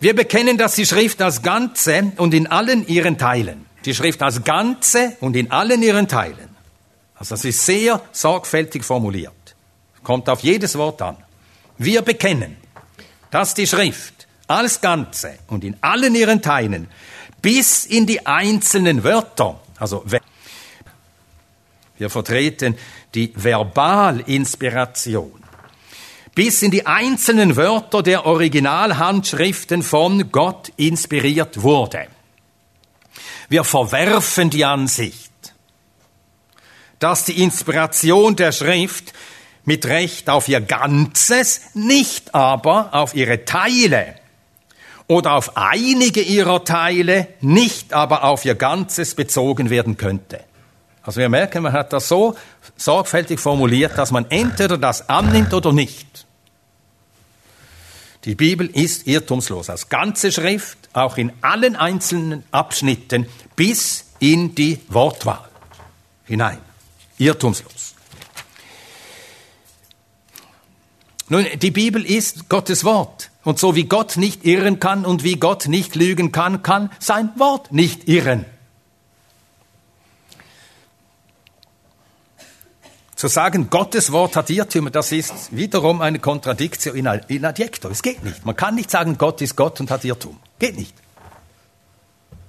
Wir 0.00 0.14
bekennen, 0.16 0.58
dass 0.58 0.74
die 0.74 0.86
Schrift 0.86 1.22
als 1.22 1.42
Ganze 1.42 2.12
und 2.16 2.34
in 2.34 2.48
allen 2.48 2.86
ihren 2.88 3.18
Teilen, 3.18 3.66
die 3.84 3.94
Schrift 3.94 4.20
als 4.22 4.42
Ganze 4.42 5.16
und 5.20 5.36
in 5.36 5.50
allen 5.52 5.82
ihren 5.82 6.08
Teilen, 6.08 6.56
also 7.14 7.36
das 7.36 7.44
ist 7.44 7.64
sehr 7.64 8.02
sorgfältig 8.10 8.84
formuliert, 8.84 9.54
kommt 10.02 10.28
auf 10.28 10.40
jedes 10.40 10.76
Wort 10.76 11.00
an. 11.02 11.16
Wir 11.78 12.02
bekennen, 12.02 12.56
dass 13.30 13.54
die 13.54 13.66
Schrift 13.66 14.26
als 14.48 14.80
Ganze 14.80 15.38
und 15.46 15.62
in 15.62 15.76
allen 15.82 16.16
ihren 16.16 16.42
Teilen 16.42 16.88
bis 17.40 17.86
in 17.86 18.06
die 18.06 18.26
einzelnen 18.26 19.04
Wörter, 19.04 19.60
also 19.78 20.04
wir 21.98 22.10
vertreten 22.10 22.76
die 23.14 23.32
Verbalinspiration. 23.36 25.42
Bis 26.34 26.62
in 26.62 26.70
die 26.70 26.86
einzelnen 26.86 27.56
Wörter 27.56 28.02
der 28.02 28.26
Originalhandschriften 28.26 29.82
von 29.82 30.32
Gott 30.32 30.72
inspiriert 30.76 31.62
wurde. 31.62 32.08
Wir 33.48 33.64
verwerfen 33.64 34.50
die 34.50 34.64
Ansicht, 34.64 35.30
dass 36.98 37.24
die 37.24 37.42
Inspiration 37.42 38.34
der 38.34 38.52
Schrift 38.52 39.12
mit 39.64 39.86
Recht 39.86 40.30
auf 40.30 40.48
ihr 40.48 40.60
Ganzes, 40.60 41.60
nicht 41.74 42.34
aber 42.34 42.94
auf 42.94 43.14
ihre 43.14 43.44
Teile 43.44 44.16
oder 45.12 45.34
auf 45.34 45.58
einige 45.58 46.22
ihrer 46.22 46.64
Teile, 46.64 47.28
nicht 47.42 47.92
aber 47.92 48.24
auf 48.24 48.46
ihr 48.46 48.54
Ganzes 48.54 49.14
bezogen 49.14 49.68
werden 49.68 49.98
könnte. 49.98 50.40
Also 51.02 51.20
wir 51.20 51.28
merken, 51.28 51.64
man 51.64 51.74
hat 51.74 51.92
das 51.92 52.08
so 52.08 52.34
sorgfältig 52.78 53.38
formuliert, 53.38 53.98
dass 53.98 54.10
man 54.10 54.24
entweder 54.30 54.78
das 54.78 55.10
annimmt 55.10 55.52
oder 55.52 55.70
nicht. 55.74 56.26
Die 58.24 58.34
Bibel 58.34 58.68
ist 58.68 59.06
irrtumslos. 59.06 59.68
Als 59.68 59.90
ganze 59.90 60.32
Schrift, 60.32 60.78
auch 60.94 61.18
in 61.18 61.30
allen 61.42 61.76
einzelnen 61.76 62.44
Abschnitten, 62.50 63.26
bis 63.54 64.06
in 64.18 64.54
die 64.54 64.80
Wortwahl 64.88 65.44
hinein. 66.24 66.58
Irrtumslos. 67.18 67.96
Nun, 71.32 71.46
die 71.54 71.70
Bibel 71.70 72.04
ist 72.04 72.50
Gottes 72.50 72.84
Wort. 72.84 73.30
Und 73.42 73.58
so 73.58 73.74
wie 73.74 73.84
Gott 73.84 74.18
nicht 74.18 74.44
irren 74.44 74.80
kann 74.80 75.06
und 75.06 75.24
wie 75.24 75.36
Gott 75.36 75.66
nicht 75.66 75.94
lügen 75.94 76.30
kann, 76.30 76.62
kann 76.62 76.90
sein 76.98 77.30
Wort 77.38 77.72
nicht 77.72 78.06
irren. 78.06 78.44
Zu 83.16 83.28
sagen, 83.28 83.70
Gottes 83.70 84.12
Wort 84.12 84.36
hat 84.36 84.50
Irrtümer, 84.50 84.90
das 84.90 85.10
ist 85.10 85.56
wiederum 85.56 86.02
eine 86.02 86.18
Kontradiktion 86.18 86.96
in, 86.96 87.06
adjecto. 87.06 87.88
Es 87.88 88.02
geht 88.02 88.22
nicht. 88.22 88.44
Man 88.44 88.54
kann 88.54 88.74
nicht 88.74 88.90
sagen, 88.90 89.16
Gott 89.16 89.40
ist 89.40 89.56
Gott 89.56 89.80
und 89.80 89.90
hat 89.90 90.04
Irrtum. 90.04 90.38
Geht 90.58 90.76
nicht. 90.76 90.94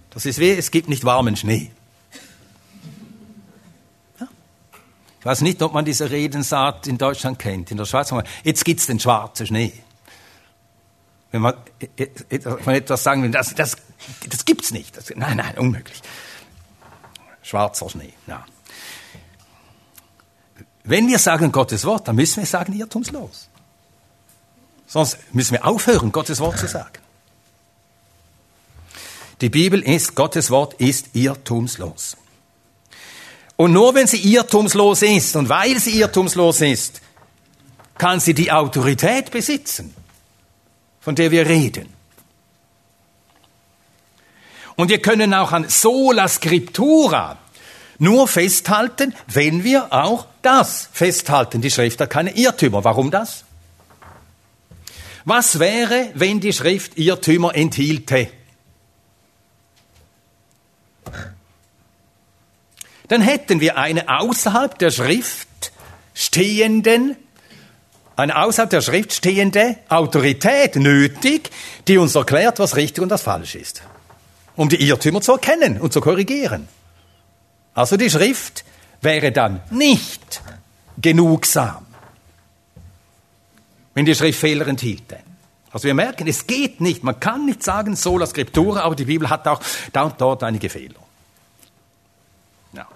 Das 0.10 0.26
ist 0.26 0.40
wie, 0.40 0.52
es 0.52 0.72
gibt 0.72 0.90
nicht 0.90 1.06
warmen 1.06 1.38
Schnee. 1.38 1.72
Ja. 4.20 4.28
Ich 5.24 5.26
weiß 5.26 5.40
nicht, 5.40 5.62
ob 5.62 5.72
man 5.72 5.86
diese 5.86 6.12
Redensart 6.12 6.86
in 6.86 6.98
Deutschland 6.98 7.40
kennt. 7.40 7.72
In 7.72 7.78
der 7.78 7.86
Schweiz 7.86 8.10
sagen 8.10 8.26
wir, 8.26 8.30
jetzt 8.44 8.66
gibt's 8.66 8.88
den 8.88 9.00
schwarzen 9.00 9.48
Schnee. 9.48 9.72
Wenn 11.32 11.44
man, 11.44 11.54
wenn 11.80 12.08
äh, 12.30 12.36
äh, 12.36 12.58
man 12.66 12.76
etwas 12.76 13.04
sagen 13.04 13.24
will, 13.24 13.32
das, 13.32 13.56
das, 13.56 13.78
das 14.30 14.44
gibt's 14.44 14.72
nicht. 14.72 14.98
Das, 14.98 15.14
nein, 15.16 15.38
nein, 15.38 15.58
unmöglich. 15.58 16.02
Schwarzer 17.42 17.90
Schnee, 17.90 18.12
ja. 18.28 18.46
Wenn 20.84 21.08
wir 21.08 21.20
sagen 21.20 21.54
Gottes 21.54 21.86
Wort, 21.86 22.10
dann 22.10 22.18
müssen 22.18 22.42
wir 22.42 22.46
sagen 22.46 22.74
irrtumslos. 22.74 23.48
Sonst 24.88 25.20
müssen 25.32 25.54
wir 25.54 25.66
aufhören, 25.66 26.12
Gottes 26.12 26.42
Wort 26.42 26.60
zu 26.60 26.68
sagen. 26.68 27.00
Die 29.40 29.50
Bibel 29.50 29.82
ist, 29.82 30.16
Gottes 30.16 30.52
Wort 30.52 30.74
ist 30.74 31.16
irrtumslos. 31.16 32.18
Und 33.64 33.72
nur 33.72 33.96
wenn 33.96 34.08
sie 34.08 34.18
irrtumslos 34.18 35.04
ist 35.04 35.38
und 35.38 35.48
weil 35.48 35.80
sie 35.80 35.98
irrtumslos 35.98 36.60
ist, 36.60 37.00
kann 37.98 38.20
sie 38.20 38.34
die 38.34 38.52
Autorität 38.52 39.32
besitzen, 39.32 39.96
von 41.00 41.16
der 41.16 41.32
wir 41.32 41.48
reden. 41.48 41.88
Und 44.76 44.90
wir 44.90 45.02
können 45.02 45.34
auch 45.34 45.54
an 45.54 45.70
sola 45.70 46.28
scriptura 46.28 47.38
nur 48.00 48.28
festhalten, 48.28 49.16
wenn 49.28 49.64
wir 49.64 49.94
auch 49.94 50.28
das 50.42 50.90
festhalten. 50.92 51.62
Die 51.62 51.72
Schrift 51.72 52.02
hat 52.02 52.10
keine 52.10 52.36
Irrtümer. 52.36 52.84
Warum 52.84 53.12
das? 53.12 53.46
Was 55.24 55.58
wäre, 55.60 56.10
wenn 56.16 56.42
die 56.42 56.52
Schrift 56.52 56.98
Irrtümer 56.98 57.56
enthielte? 57.56 58.30
Dann 63.14 63.22
hätten 63.22 63.60
wir 63.60 63.78
eine 63.78 64.10
außerhalb 64.10 64.76
der 64.80 64.90
Schrift 64.90 65.72
stehenden, 66.16 67.16
eine 68.16 68.36
außerhalb 68.36 68.72
der 68.72 68.82
Schrift 68.82 69.14
stehende 69.14 69.78
Autorität 69.88 70.78
nötig, 70.78 71.52
die 71.88 72.00
uns 72.00 72.16
erklärt, 72.16 72.58
was 72.58 72.76
richtig 72.76 73.04
und 73.04 73.12
was 73.12 73.22
falsch 73.22 73.54
ist, 73.54 73.84
um 74.56 74.68
die 74.68 74.84
Irrtümer 74.84 75.22
zu 75.22 75.34
erkennen 75.34 75.80
und 75.80 75.94
zu 75.94 76.02
korrigieren. 76.02 76.68
Also 77.76 77.98
die 77.98 78.10
Schrift 78.10 78.66
wäre 79.02 79.32
dann 79.32 79.62
nicht 79.70 80.42
genugsam, 80.98 81.86
wenn 83.94 84.06
die 84.06 84.16
Schrift 84.16 84.40
Fehler 84.40 84.66
enthielte. 84.66 85.20
Also 85.70 85.84
wir 85.86 85.94
merken, 85.94 86.26
es 86.28 86.48
geht 86.48 86.82
nicht. 86.82 87.04
Man 87.04 87.20
kann 87.20 87.46
nicht 87.46 87.62
sagen 87.62 87.96
sola 87.96 88.26
scriptura, 88.26 88.82
aber 88.82 88.96
die 88.96 89.06
Bibel 89.06 89.30
hat 89.30 89.48
auch 89.48 89.62
da 89.92 90.02
und 90.02 90.20
dort 90.20 90.42
einige 90.42 90.68
Fehler. 90.68 90.96
Ja. 92.74 92.88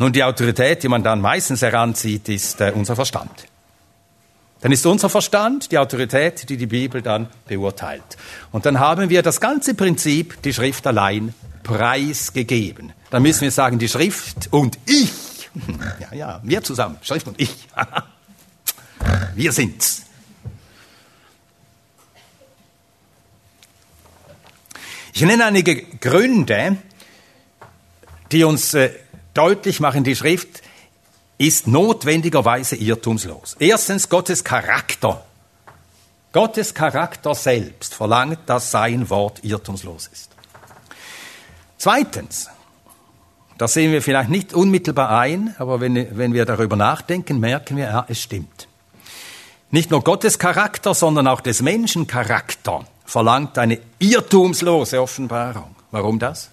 Nun, 0.00 0.14
die 0.14 0.24
Autorität, 0.24 0.82
die 0.82 0.88
man 0.88 1.02
dann 1.02 1.20
meistens 1.20 1.60
heranzieht, 1.60 2.26
ist 2.30 2.58
äh, 2.62 2.72
unser 2.74 2.96
Verstand. 2.96 3.46
Dann 4.62 4.72
ist 4.72 4.86
unser 4.86 5.10
Verstand 5.10 5.70
die 5.70 5.76
Autorität, 5.76 6.48
die 6.48 6.56
die 6.56 6.66
Bibel 6.66 7.02
dann 7.02 7.28
beurteilt. 7.46 8.16
Und 8.50 8.64
dann 8.64 8.80
haben 8.80 9.10
wir 9.10 9.22
das 9.22 9.42
ganze 9.42 9.74
Prinzip, 9.74 10.40
die 10.40 10.54
Schrift 10.54 10.86
allein, 10.86 11.34
preisgegeben. 11.64 12.94
Dann 13.10 13.22
müssen 13.22 13.42
wir 13.42 13.50
sagen, 13.50 13.78
die 13.78 13.90
Schrift 13.90 14.48
und 14.50 14.78
ich. 14.86 15.12
Ja, 16.00 16.14
ja, 16.14 16.40
wir 16.44 16.62
zusammen, 16.62 16.96
Schrift 17.02 17.26
und 17.28 17.38
ich. 17.38 17.68
Wir 19.34 19.52
sind's. 19.52 20.06
Ich 25.12 25.22
nenne 25.22 25.44
einige 25.44 25.82
Gründe, 25.82 26.76
die 28.30 28.44
uns 28.44 28.74
äh, 28.74 28.90
deutlich 29.34 29.80
machen, 29.80 30.04
die 30.04 30.16
Schrift 30.16 30.62
ist 31.38 31.66
notwendigerweise 31.66 32.76
irrtumslos. 32.76 33.56
Erstens 33.58 34.08
Gottes 34.08 34.44
Charakter. 34.44 35.24
Gottes 36.32 36.74
Charakter 36.74 37.34
selbst 37.34 37.94
verlangt, 37.94 38.40
dass 38.46 38.70
sein 38.70 39.08
Wort 39.10 39.42
irrtumslos 39.42 40.08
ist. 40.12 40.30
Zweitens, 41.78 42.50
das 43.56 43.72
sehen 43.72 43.90
wir 43.90 44.02
vielleicht 44.02 44.30
nicht 44.30 44.54
unmittelbar 44.54 45.18
ein, 45.18 45.54
aber 45.58 45.80
wenn, 45.80 46.16
wenn 46.16 46.34
wir 46.34 46.44
darüber 46.44 46.76
nachdenken, 46.76 47.40
merken 47.40 47.76
wir, 47.76 47.84
ja, 47.84 48.06
es 48.08 48.20
stimmt. 48.20 48.68
Nicht 49.70 49.90
nur 49.90 50.02
Gottes 50.02 50.38
Charakter, 50.38 50.94
sondern 50.94 51.26
auch 51.26 51.40
des 51.40 51.62
Menschen 51.62 52.06
Charakter 52.06 52.84
verlangt 53.04 53.56
eine 53.58 53.78
irrtumslose 53.98 55.00
Offenbarung. 55.00 55.74
Warum 55.90 56.18
das? 56.18 56.50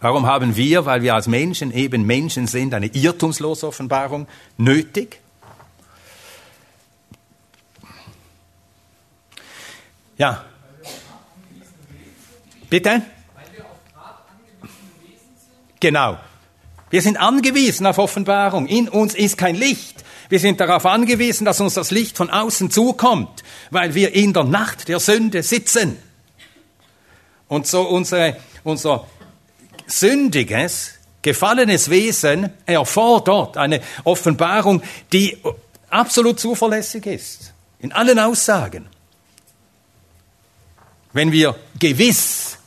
Warum 0.00 0.26
haben 0.26 0.56
wir, 0.56 0.86
weil 0.86 1.02
wir 1.02 1.14
als 1.14 1.26
Menschen 1.26 1.72
eben 1.72 2.06
Menschen 2.06 2.46
sind, 2.46 2.72
eine 2.72 2.86
irrtumslose 2.86 3.66
Offenbarung 3.66 4.28
nötig? 4.56 5.20
Ja. 10.16 10.44
Bitte? 12.70 13.02
Genau. 15.80 16.18
Wir 16.90 17.02
sind 17.02 17.16
angewiesen 17.16 17.86
auf 17.86 17.98
Offenbarung. 17.98 18.66
In 18.66 18.88
uns 18.88 19.14
ist 19.14 19.36
kein 19.36 19.54
Licht. 19.54 20.04
Wir 20.28 20.38
sind 20.38 20.60
darauf 20.60 20.86
angewiesen, 20.86 21.44
dass 21.44 21.60
uns 21.60 21.74
das 21.74 21.90
Licht 21.90 22.16
von 22.16 22.30
außen 22.30 22.70
zukommt, 22.70 23.42
weil 23.70 23.94
wir 23.94 24.14
in 24.14 24.32
der 24.32 24.44
Nacht 24.44 24.88
der 24.88 25.00
Sünde 25.00 25.42
sitzen. 25.42 25.98
Und 27.46 27.66
so 27.66 27.82
unsere, 27.82 28.36
unser 28.62 29.06
sündiges, 29.88 30.94
gefallenes 31.22 31.90
Wesen 31.90 32.52
erfordert 32.66 33.56
eine 33.56 33.80
Offenbarung, 34.04 34.82
die 35.12 35.36
absolut 35.90 36.38
zuverlässig 36.38 37.06
ist. 37.06 37.52
In 37.80 37.92
allen 37.92 38.18
Aussagen. 38.18 38.86
Wenn 41.12 41.32
wir 41.32 41.56
gewiss 41.78 42.58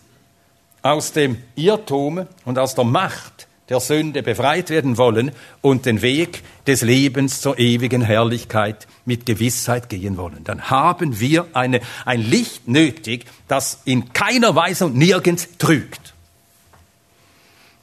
aus 0.82 1.12
dem 1.12 1.42
Irrtum 1.56 2.28
und 2.44 2.58
aus 2.58 2.76
der 2.76 2.84
Macht 2.84 3.48
der 3.70 3.80
Sünde 3.80 4.24
befreit 4.24 4.70
werden 4.70 4.98
wollen 4.98 5.32
und 5.62 5.86
den 5.86 6.02
Weg 6.02 6.44
des 6.68 6.82
Lebens 6.82 7.40
zur 7.40 7.58
ewigen 7.58 8.02
Herrlichkeit 8.02 8.88
mit 9.06 9.26
Gewissheit 9.26 9.88
gehen 9.88 10.18
wollen, 10.18 10.44
dann 10.44 10.70
haben 10.70 11.20
wir 11.22 11.48
eine, 11.54 11.80
ein 12.04 12.22
Licht 12.22 12.68
nötig, 12.68 13.26
das 13.48 13.82
in 13.86 14.12
keiner 14.12 14.56
Weise 14.56 14.88
und 14.88 14.98
nirgends 14.98 15.48
trügt. 15.58 16.11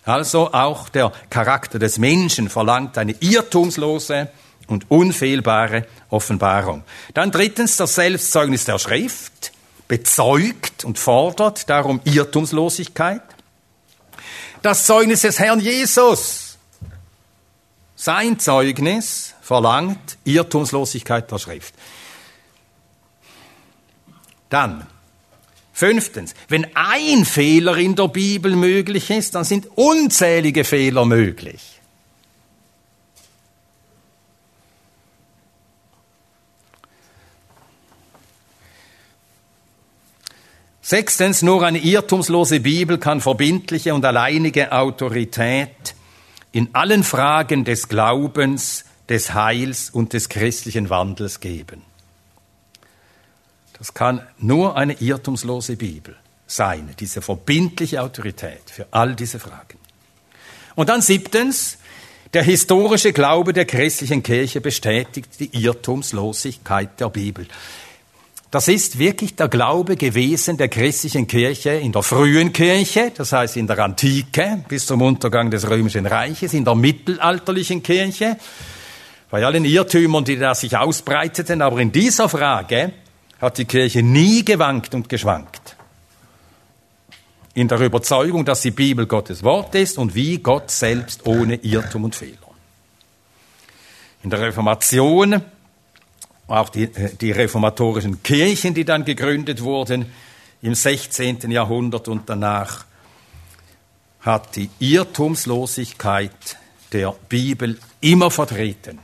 Also 0.09 0.55
auch 0.55 0.89
der 0.89 1.13
Charakter 1.29 1.79
des 1.79 1.99
Menschen 1.99 2.49
verlangt 2.49 2.97
eine 2.97 3.13
irrtumslose 3.21 4.31
und 4.67 4.91
unfehlbare 4.91 5.87
Offenbarung. 6.09 6.83
Dann 7.13 7.31
drittens 7.31 7.77
das 7.77 7.95
Selbstzeugnis 7.95 8.65
der 8.65 8.79
Schrift 8.79 9.53
bezeugt 9.87 10.87
und 10.87 10.99
fordert 10.99 11.69
darum 11.69 12.01
Irrtumslosigkeit. 12.05 13.21
Das 14.63 14.87
Zeugnis 14.87 15.21
des 15.21 15.39
Herrn 15.39 15.61
Jesus, 15.61 16.57
sein 17.95 18.39
Zeugnis 18.39 19.35
verlangt 19.43 20.17
Irrtumslosigkeit 20.25 21.31
der 21.31 21.39
Schrift. 21.39 21.75
Dann, 24.49 24.87
fünftens, 25.79 26.35
wenn 26.49 26.67
ein 26.75 27.25
Fehler 27.25 27.77
in 27.77 27.95
der 27.95 28.09
Bibel 28.09 28.57
möglich 28.57 29.11
ist, 29.11 29.37
dann 29.37 29.45
sind 29.45 29.69
unzählige 29.77 30.65
Fehler 30.65 31.05
möglich. 31.05 31.61
Sechstens, 40.83 41.43
nur 41.43 41.65
eine 41.65 41.79
irrtumslose 41.79 42.59
Bibel 42.59 42.99
kann 42.99 43.21
verbindliche 43.21 43.95
und 43.95 44.05
alleinige 44.05 44.73
Autorität 44.73 45.95
in 46.51 46.71
allen 46.73 47.05
Fragen 47.05 47.65
des 47.65 47.89
Glaubens, 47.89 48.85
des 49.09 49.33
Heils 49.33 49.91
und 49.91 50.13
des 50.13 50.29
christlichen 50.29 50.91
Wandels 50.91 51.39
geben. 51.39 51.88
Das 53.79 53.95
kann 53.95 54.27
nur 54.39 54.77
eine 54.77 54.95
irrtumslose 54.95 55.77
Bibel 55.77 56.17
sein, 56.47 56.95
diese 56.99 57.23
verbindliche 57.23 58.03
Autorität 58.03 58.63
für 58.67 58.87
all 58.91 59.15
diese 59.15 59.39
Fragen. 59.39 59.79
Und 60.75 60.89
dann 60.89 61.03
siebtens, 61.03 61.79
der 62.35 62.43
historische 62.43 63.13
Glaube 63.13 63.53
der 63.53 63.65
christlichen 63.65 64.23
Kirche 64.23 64.61
bestätigt 64.61 65.31
die 65.39 65.51
Irrtumslosigkeit 65.63 67.01
der 67.01 67.09
Bibel. 67.09 67.47
Das 68.51 68.67
ist 68.69 68.99
wirklich 68.99 69.37
der 69.37 69.49
Glaube 69.49 69.97
gewesen 69.97 70.57
der 70.57 70.69
christlichen 70.69 71.27
Kirche 71.27 71.71
in 71.71 71.93
der 71.93 72.03
frühen 72.03 72.53
Kirche, 72.53 73.13
das 73.15 73.33
heißt 73.33 73.59
in 73.59 73.67
der 73.67 73.79
Antike 73.79 74.65
bis 74.69 74.87
zum 74.87 75.03
Untergang 75.03 75.51
des 75.51 75.69
Römischen 75.69 76.07
Reiches, 76.07 76.55
in 76.55 76.65
der 76.65 76.75
mittelalterlichen 76.75 77.83
Kirche, 77.83 78.39
bei 79.31 79.45
allen 79.45 79.67
Irrtümern, 79.67 80.25
die 80.25 80.39
da 80.39 80.55
sich 80.55 80.75
ausbreiteten, 80.75 81.61
aber 81.61 81.79
in 81.81 81.93
dieser 81.93 82.31
Frage 82.31 82.93
hat 83.41 83.59
die 83.59 83.65
Kirche 83.65 84.03
nie 84.03 84.45
gewankt 84.45 84.95
und 84.95 85.09
geschwankt. 85.09 85.77
In 87.55 87.69
der 87.69 87.81
Überzeugung, 87.81 88.45
dass 88.45 88.63
die 88.63 88.71
Bibel 88.71 89.07
Gottes 89.07 89.43
Wort 89.43 89.75
ist 89.75 89.99
und 89.99 90.15
wie 90.15 90.39
Gott 90.39 90.71
selbst 90.71 91.27
ohne 91.27 91.57
Irrtum 91.57 92.05
und 92.05 92.15
Fehler. 92.15 92.37
In 94.23 94.31
der 94.31 94.41
Reformation 94.41 95.43
auch 96.49 96.71
die, 96.71 96.85
äh, 96.85 97.15
die 97.15 97.31
reformatorischen 97.31 98.23
Kirchen, 98.23 98.75
die 98.75 98.85
dann 98.85 99.05
gegründet 99.05 99.63
wurden 99.63 100.07
im 100.63 100.75
16. 100.75 101.51
Jahrhundert 101.51 102.09
und 102.09 102.29
danach, 102.29 102.87
hat 104.21 104.57
die 104.57 104.69
Irrtumslosigkeit 104.81 106.57
der 106.93 107.15
Bibel 107.29 107.79
immer 108.01 108.31
vertreten. 108.31 108.99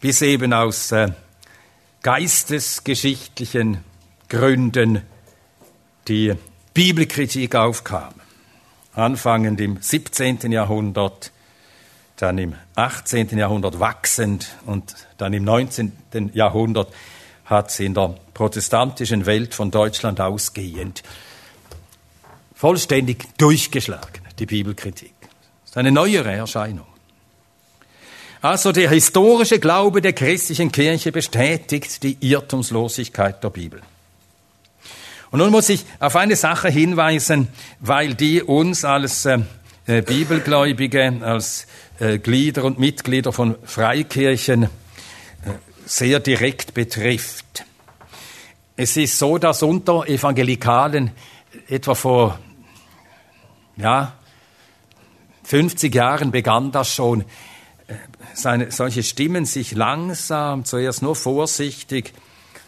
Bis 0.00 0.22
eben 0.22 0.52
aus 0.52 0.92
äh, 0.92 1.08
geistesgeschichtlichen 2.02 3.84
Gründen 4.28 5.02
die 6.06 6.34
Bibelkritik 6.74 7.54
aufkam. 7.54 8.14
Anfangend 8.94 9.60
im 9.60 9.80
17. 9.80 10.50
Jahrhundert 10.52 11.32
dann 12.16 12.38
im 12.38 12.54
18. 12.74 13.38
Jahrhundert 13.38 13.78
wachsend 13.78 14.48
und 14.66 14.94
dann 15.18 15.32
im 15.32 15.44
19. 15.44 15.92
Jahrhundert 16.34 16.92
hat 17.44 17.70
sie 17.70 17.86
in 17.86 17.94
der 17.94 18.14
protestantischen 18.34 19.24
Welt 19.26 19.54
von 19.54 19.70
Deutschland 19.70 20.20
ausgehend 20.20 21.02
vollständig 22.54 23.24
durchgeschlagen, 23.38 24.22
die 24.40 24.46
Bibelkritik. 24.46 25.14
Das 25.20 25.70
ist 25.70 25.76
eine 25.76 25.92
neuere 25.92 26.32
Erscheinung. 26.32 26.88
Also 28.40 28.70
der 28.70 28.90
historische 28.90 29.58
Glaube 29.58 30.00
der 30.00 30.12
christlichen 30.12 30.70
Kirche 30.70 31.10
bestätigt 31.10 32.02
die 32.04 32.16
Irrtumslosigkeit 32.20 33.42
der 33.42 33.50
Bibel. 33.50 33.82
Und 35.30 35.40
nun 35.40 35.50
muss 35.50 35.68
ich 35.68 35.84
auf 35.98 36.14
eine 36.14 36.36
Sache 36.36 36.68
hinweisen, 36.68 37.48
weil 37.80 38.14
die 38.14 38.42
uns 38.42 38.84
als 38.84 39.26
äh, 39.26 39.40
äh 39.86 40.02
Bibelgläubige, 40.02 41.18
als 41.20 41.66
äh, 41.98 42.18
Glieder 42.18 42.64
und 42.64 42.78
Mitglieder 42.78 43.32
von 43.32 43.56
Freikirchen 43.64 44.64
äh, 44.64 44.68
sehr 45.84 46.20
direkt 46.20 46.74
betrifft. 46.74 47.64
Es 48.76 48.96
ist 48.96 49.18
so, 49.18 49.38
dass 49.38 49.64
unter 49.64 50.06
Evangelikalen 50.06 51.10
etwa 51.68 51.94
vor 51.96 52.38
ja, 53.76 54.12
50 55.42 55.92
Jahren 55.92 56.30
begann 56.30 56.70
das 56.70 56.94
schon, 56.94 57.24
seine, 58.38 58.70
solche 58.70 59.02
Stimmen 59.02 59.44
sich 59.44 59.72
langsam, 59.72 60.64
zuerst 60.64 61.02
nur 61.02 61.16
vorsichtig 61.16 62.14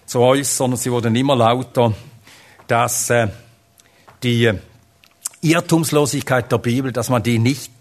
zu 0.07 0.21
äußern, 0.21 0.77
sie 0.77 0.91
wurden 0.91 1.15
immer 1.15 1.37
lauter, 1.37 1.95
dass 2.67 3.11
äh, 3.11 3.29
die 4.23 4.53
Irrtumslosigkeit 5.41 6.51
der 6.51 6.59
Bibel, 6.59 6.93
dass 6.93 7.09
man 7.09 7.23
die 7.23 7.39
nicht 7.39 7.73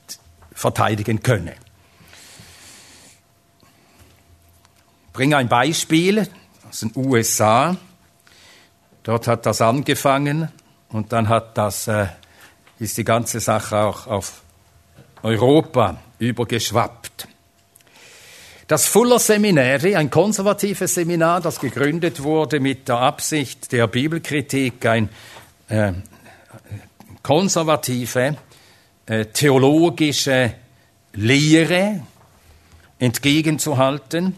verteidigen 0.53 1.23
könne. 1.23 1.55
Ich 5.07 5.13
bringe 5.13 5.37
ein 5.37 5.49
Beispiel 5.49 6.27
aus 6.69 6.81
den 6.81 6.91
USA. 6.95 7.75
Dort 9.03 9.27
hat 9.27 9.45
das 9.45 9.61
angefangen 9.61 10.49
und 10.89 11.11
dann 11.11 11.27
hat 11.27 11.57
das, 11.57 11.87
äh, 11.87 12.07
ist 12.77 12.97
die 12.97 13.03
ganze 13.03 13.39
Sache 13.39 13.77
auch 13.77 14.07
auf 14.07 14.41
Europa 15.23 15.97
übergeschwappt. 16.19 17.27
Das 18.69 18.85
Fuller 18.85 19.17
Seminary, 19.17 19.95
ein 19.95 20.11
konservatives 20.11 20.93
Seminar, 20.93 21.41
das 21.41 21.59
gegründet 21.59 22.21
wurde 22.21 22.59
mit 22.59 22.87
der 22.87 22.97
Absicht 22.97 23.71
der 23.71 23.87
Bibelkritik, 23.87 24.85
ein 24.85 25.09
äh, 25.69 25.93
konservative 27.23 28.37
äh, 29.07 29.25
theologische 29.25 30.53
Lehre 31.13 32.01
entgegenzuhalten. 32.99 34.35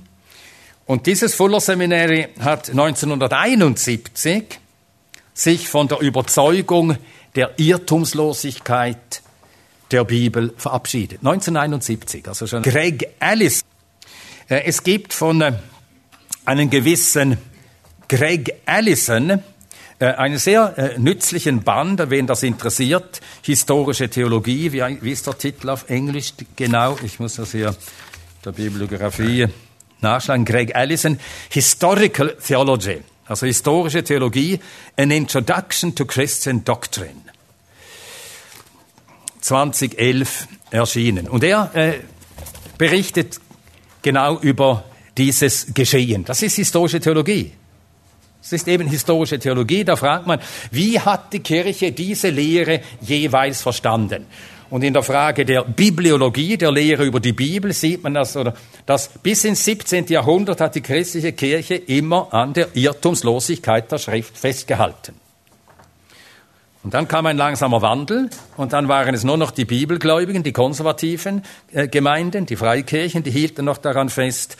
Und 0.85 1.07
dieses 1.07 1.35
Fuller 1.35 1.59
Seminary 1.59 2.29
hat 2.39 2.69
1971 2.69 4.45
sich 5.33 5.67
von 5.67 5.89
der 5.89 5.99
Überzeugung 5.99 6.95
der 7.35 7.59
Irrtumslosigkeit 7.59 9.23
der 9.91 10.05
Bibel 10.05 10.53
verabschiedet. 10.55 11.19
1971, 11.19 12.25
also 12.29 12.47
schon 12.47 12.63
Greg 12.63 13.09
Ellis. 13.19 13.65
Äh, 14.47 14.63
es 14.65 14.83
gibt 14.83 15.13
von 15.13 15.41
äh, 15.41 15.53
einem 16.45 16.69
gewissen 16.69 17.37
Greg 18.07 18.53
Allison 18.65 19.41
äh, 19.99 20.05
einen 20.05 20.37
sehr 20.37 20.95
nützlichen 20.97 21.63
Band, 21.63 22.09
wen 22.09 22.27
das 22.27 22.43
interessiert, 22.43 23.21
historische 23.41 24.09
Theologie, 24.09 24.71
wie, 24.71 24.81
wie 25.01 25.11
ist 25.11 25.27
der 25.27 25.37
Titel 25.37 25.69
auf 25.69 25.89
Englisch 25.89 26.33
genau? 26.55 26.97
Ich 27.03 27.19
muss 27.19 27.35
das 27.35 27.51
hier 27.51 27.75
der 28.43 28.51
Bibliografie 28.51 29.47
nachschlagen. 30.01 30.45
Greg 30.45 30.75
Allison, 30.75 31.19
Historical 31.49 32.35
Theology, 32.45 33.01
also 33.27 33.45
historische 33.45 34.03
Theologie, 34.03 34.59
An 34.97 35.11
Introduction 35.11 35.95
to 35.95 36.05
Christian 36.05 36.63
Doctrine. 36.63 37.21
2011 39.41 40.47
erschienen. 40.71 41.27
Und 41.27 41.43
er 41.43 41.71
äh, 41.73 41.99
berichtet 42.77 43.39
genau 44.01 44.39
über 44.39 44.83
dieses 45.17 45.73
Geschehen. 45.73 46.25
Das 46.25 46.41
ist 46.41 46.55
historische 46.55 46.99
Theologie. 46.99 47.51
Es 48.41 48.51
ist 48.53 48.67
eben 48.67 48.87
historische 48.87 49.37
Theologie. 49.37 49.83
Da 49.83 49.95
fragt 49.95 50.25
man, 50.25 50.39
wie 50.71 50.99
hat 50.99 51.31
die 51.31 51.39
Kirche 51.39 51.91
diese 51.91 52.29
Lehre 52.29 52.81
jeweils 53.01 53.61
verstanden? 53.61 54.25
Und 54.71 54.83
in 54.83 54.93
der 54.93 55.03
Frage 55.03 55.45
der 55.45 55.63
Bibliologie, 55.63 56.57
der 56.57 56.71
Lehre 56.71 57.03
über 57.03 57.19
die 57.19 57.33
Bibel, 57.33 57.73
sieht 57.73 58.03
man 58.03 58.13
das, 58.13 58.37
oder, 58.37 58.53
dass 58.85 59.09
bis 59.09 59.43
ins 59.43 59.65
17. 59.65 60.07
Jahrhundert 60.07 60.61
hat 60.61 60.75
die 60.75 60.81
christliche 60.81 61.33
Kirche 61.33 61.75
immer 61.75 62.33
an 62.33 62.53
der 62.53 62.69
Irrtumslosigkeit 62.73 63.91
der 63.91 63.97
Schrift 63.97 64.37
festgehalten. 64.37 65.20
Und 66.83 66.93
dann 66.95 67.07
kam 67.07 67.27
ein 67.27 67.37
langsamer 67.37 67.81
Wandel 67.81 68.29
und 68.57 68.73
dann 68.73 68.87
waren 68.87 69.13
es 69.13 69.23
nur 69.23 69.37
noch 69.37 69.51
die 69.51 69.65
Bibelgläubigen, 69.65 70.41
die 70.41 70.51
konservativen 70.51 71.43
äh, 71.71 71.87
Gemeinden, 71.87 72.47
die 72.47 72.55
Freikirchen, 72.55 73.21
die 73.21 73.31
hielten 73.31 73.65
noch 73.65 73.77
daran 73.77 74.09
fest. 74.09 74.57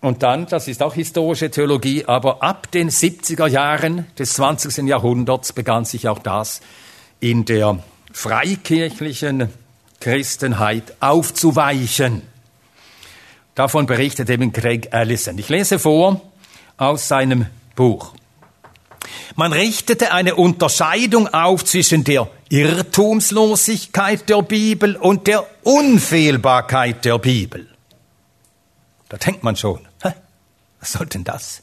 Und 0.00 0.22
dann, 0.22 0.46
das 0.46 0.66
ist 0.66 0.82
auch 0.82 0.94
historische 0.94 1.50
Theologie, 1.50 2.06
aber 2.06 2.42
ab 2.42 2.70
den 2.70 2.88
70er 2.88 3.46
Jahren 3.46 4.06
des 4.18 4.32
20. 4.34 4.86
Jahrhunderts 4.86 5.52
begann 5.52 5.84
sich 5.84 6.08
auch 6.08 6.20
das 6.20 6.62
in 7.20 7.44
der 7.44 7.78
freikirchlichen 8.12 9.50
Christenheit 10.00 10.94
aufzuweichen. 11.00 12.22
Davon 13.54 13.84
berichtet 13.84 14.30
eben 14.30 14.52
Craig 14.52 14.88
Allison. 14.92 15.36
Ich 15.36 15.50
lese 15.50 15.78
vor 15.78 16.22
aus 16.78 17.08
seinem 17.08 17.46
Buch. 17.76 18.14
Man 19.36 19.52
richtete 19.52 20.12
eine 20.12 20.34
Unterscheidung 20.34 21.28
auf 21.28 21.64
zwischen 21.64 22.04
der 22.04 22.28
Irrtumslosigkeit 22.48 24.28
der 24.28 24.42
Bibel 24.42 24.96
und 24.96 25.26
der 25.26 25.46
Unfehlbarkeit 25.62 27.04
der 27.04 27.18
Bibel. 27.18 27.68
Da 29.08 29.16
denkt 29.16 29.42
man 29.42 29.56
schon, 29.56 29.80
was 30.80 30.92
soll 30.92 31.06
denn 31.06 31.24
das? 31.24 31.60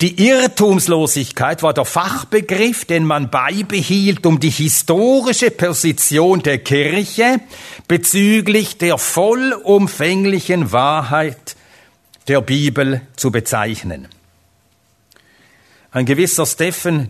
Die 0.00 0.26
Irrtumslosigkeit 0.26 1.62
war 1.62 1.74
der 1.74 1.84
Fachbegriff, 1.84 2.86
den 2.86 3.04
man 3.04 3.30
beibehielt, 3.30 4.24
um 4.24 4.40
die 4.40 4.48
historische 4.48 5.50
Position 5.50 6.42
der 6.42 6.58
Kirche 6.58 7.40
bezüglich 7.86 8.78
der 8.78 8.96
vollumfänglichen 8.96 10.72
Wahrheit 10.72 11.56
der 12.28 12.40
Bibel 12.40 13.02
zu 13.16 13.30
bezeichnen. 13.30 14.08
Ein 15.90 16.06
gewisser 16.06 16.46
Stephen 16.46 17.08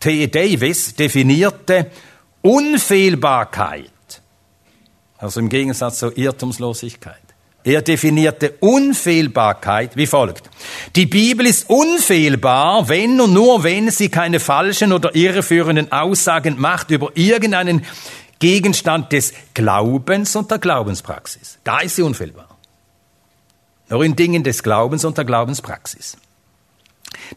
T. 0.00 0.26
Davis 0.28 0.94
definierte 0.94 1.90
Unfehlbarkeit, 2.42 3.90
also 5.18 5.40
im 5.40 5.48
Gegensatz 5.48 5.98
zur 5.98 6.16
Irrtumslosigkeit. 6.16 7.16
Er 7.64 7.82
definierte 7.82 8.54
Unfehlbarkeit 8.60 9.96
wie 9.96 10.06
folgt. 10.06 10.48
Die 10.96 11.06
Bibel 11.06 11.46
ist 11.46 11.68
unfehlbar, 11.68 12.88
wenn 12.88 13.20
und 13.20 13.32
nur 13.32 13.62
wenn 13.64 13.90
sie 13.90 14.08
keine 14.08 14.40
falschen 14.40 14.92
oder 14.92 15.14
irreführenden 15.14 15.92
Aussagen 15.92 16.58
macht 16.58 16.90
über 16.90 17.10
irgendeinen 17.14 17.84
Gegenstand 18.38 19.12
des 19.12 19.34
Glaubens 19.52 20.34
und 20.36 20.50
der 20.50 20.58
Glaubenspraxis. 20.58 21.58
Da 21.64 21.80
ist 21.80 21.96
sie 21.96 22.02
unfehlbar. 22.02 22.47
Nur 23.90 24.04
in 24.04 24.16
Dingen 24.16 24.44
des 24.44 24.62
Glaubens 24.62 25.04
und 25.04 25.16
der 25.16 25.24
Glaubenspraxis. 25.24 26.16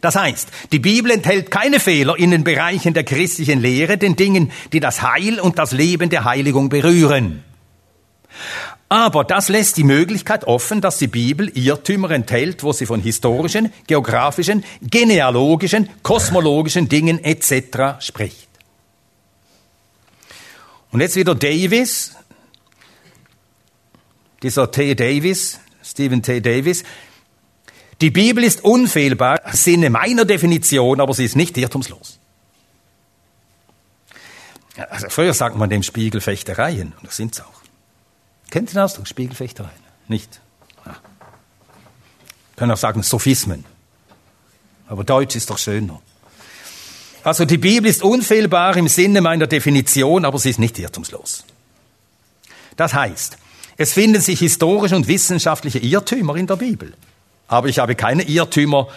Das 0.00 0.16
heißt, 0.16 0.48
die 0.72 0.78
Bibel 0.78 1.10
enthält 1.10 1.50
keine 1.50 1.80
Fehler 1.80 2.18
in 2.18 2.30
den 2.30 2.44
Bereichen 2.44 2.94
der 2.94 3.04
christlichen 3.04 3.60
Lehre, 3.60 3.98
den 3.98 4.16
Dingen, 4.16 4.52
die 4.72 4.80
das 4.80 5.02
Heil 5.02 5.40
und 5.40 5.58
das 5.58 5.72
Leben 5.72 6.10
der 6.10 6.24
Heiligung 6.24 6.68
berühren. 6.68 7.44
Aber 8.88 9.24
das 9.24 9.48
lässt 9.48 9.78
die 9.78 9.84
Möglichkeit 9.84 10.44
offen, 10.44 10.82
dass 10.82 10.98
die 10.98 11.06
Bibel 11.06 11.48
Irrtümer 11.56 12.10
enthält, 12.10 12.62
wo 12.62 12.72
sie 12.72 12.84
von 12.84 13.00
historischen, 13.00 13.72
geografischen, 13.86 14.64
genealogischen, 14.82 15.88
kosmologischen 16.02 16.90
Dingen 16.90 17.18
etc. 17.24 18.00
spricht. 18.00 18.48
Und 20.90 21.00
jetzt 21.00 21.16
wieder 21.16 21.34
Davis, 21.34 22.14
dieser 24.42 24.70
T. 24.70 24.94
Davis, 24.94 25.58
Stephen 25.82 26.22
T. 26.22 26.40
Davis. 26.40 26.84
Die 28.00 28.10
Bibel 28.10 28.42
ist 28.42 28.64
unfehlbar, 28.64 29.40
Sinne 29.52 29.90
meiner 29.90 30.24
Definition, 30.24 31.00
aber 31.00 31.14
sie 31.14 31.24
ist 31.24 31.36
nicht 31.36 31.56
irrtumslos. 31.56 32.18
Also 34.90 35.08
früher 35.08 35.34
sagt 35.34 35.56
man 35.56 35.70
dem 35.70 35.82
Spiegel 35.82 36.20
Fechtereien, 36.20 36.94
und 36.98 37.06
das 37.06 37.16
sind 37.16 37.34
es 37.34 37.40
auch. 37.40 37.62
Kennt 38.50 38.70
ihr 38.70 38.74
den 38.74 38.82
Ausdruck 38.82 39.06
Spiegelfechtereien? 39.06 39.70
Nicht? 40.08 40.40
Ja. 40.84 40.96
Können 42.56 42.72
auch 42.72 42.76
sagen 42.76 43.02
Sophismen. 43.02 43.64
Aber 44.88 45.04
Deutsch 45.04 45.36
ist 45.36 45.50
doch 45.50 45.58
schöner. 45.58 46.00
Also 47.24 47.44
die 47.44 47.58
Bibel 47.58 47.88
ist 47.88 48.02
unfehlbar 48.02 48.76
im 48.76 48.88
Sinne 48.88 49.20
meiner 49.20 49.46
Definition, 49.46 50.24
aber 50.24 50.38
sie 50.38 50.50
ist 50.50 50.58
nicht 50.58 50.78
irrtumslos. 50.78 51.44
Das 52.76 52.94
heißt, 52.94 53.38
es 53.76 53.92
finden 53.92 54.20
sich 54.20 54.38
historische 54.38 54.96
und 54.96 55.08
wissenschaftliche 55.08 55.78
Irrtümer 55.78 56.36
in 56.36 56.46
der 56.46 56.56
Bibel. 56.56 56.94
Aber 57.48 57.68
ich 57.68 57.78
habe 57.78 57.94
keine 57.94 58.22
Irrtümer 58.22 58.88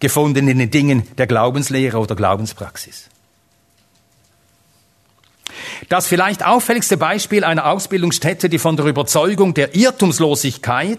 gefunden 0.00 0.48
in 0.48 0.58
den 0.58 0.70
Dingen 0.70 1.06
der 1.16 1.26
Glaubenslehre 1.26 1.98
oder 1.98 2.14
Glaubenspraxis. 2.14 3.08
Das 5.88 6.06
vielleicht 6.06 6.44
auffälligste 6.44 6.96
Beispiel 6.96 7.44
einer 7.44 7.66
Ausbildungsstätte, 7.66 8.48
die 8.48 8.58
von 8.58 8.76
der 8.76 8.86
Überzeugung 8.86 9.54
der 9.54 9.74
Irrtumslosigkeit 9.74 10.98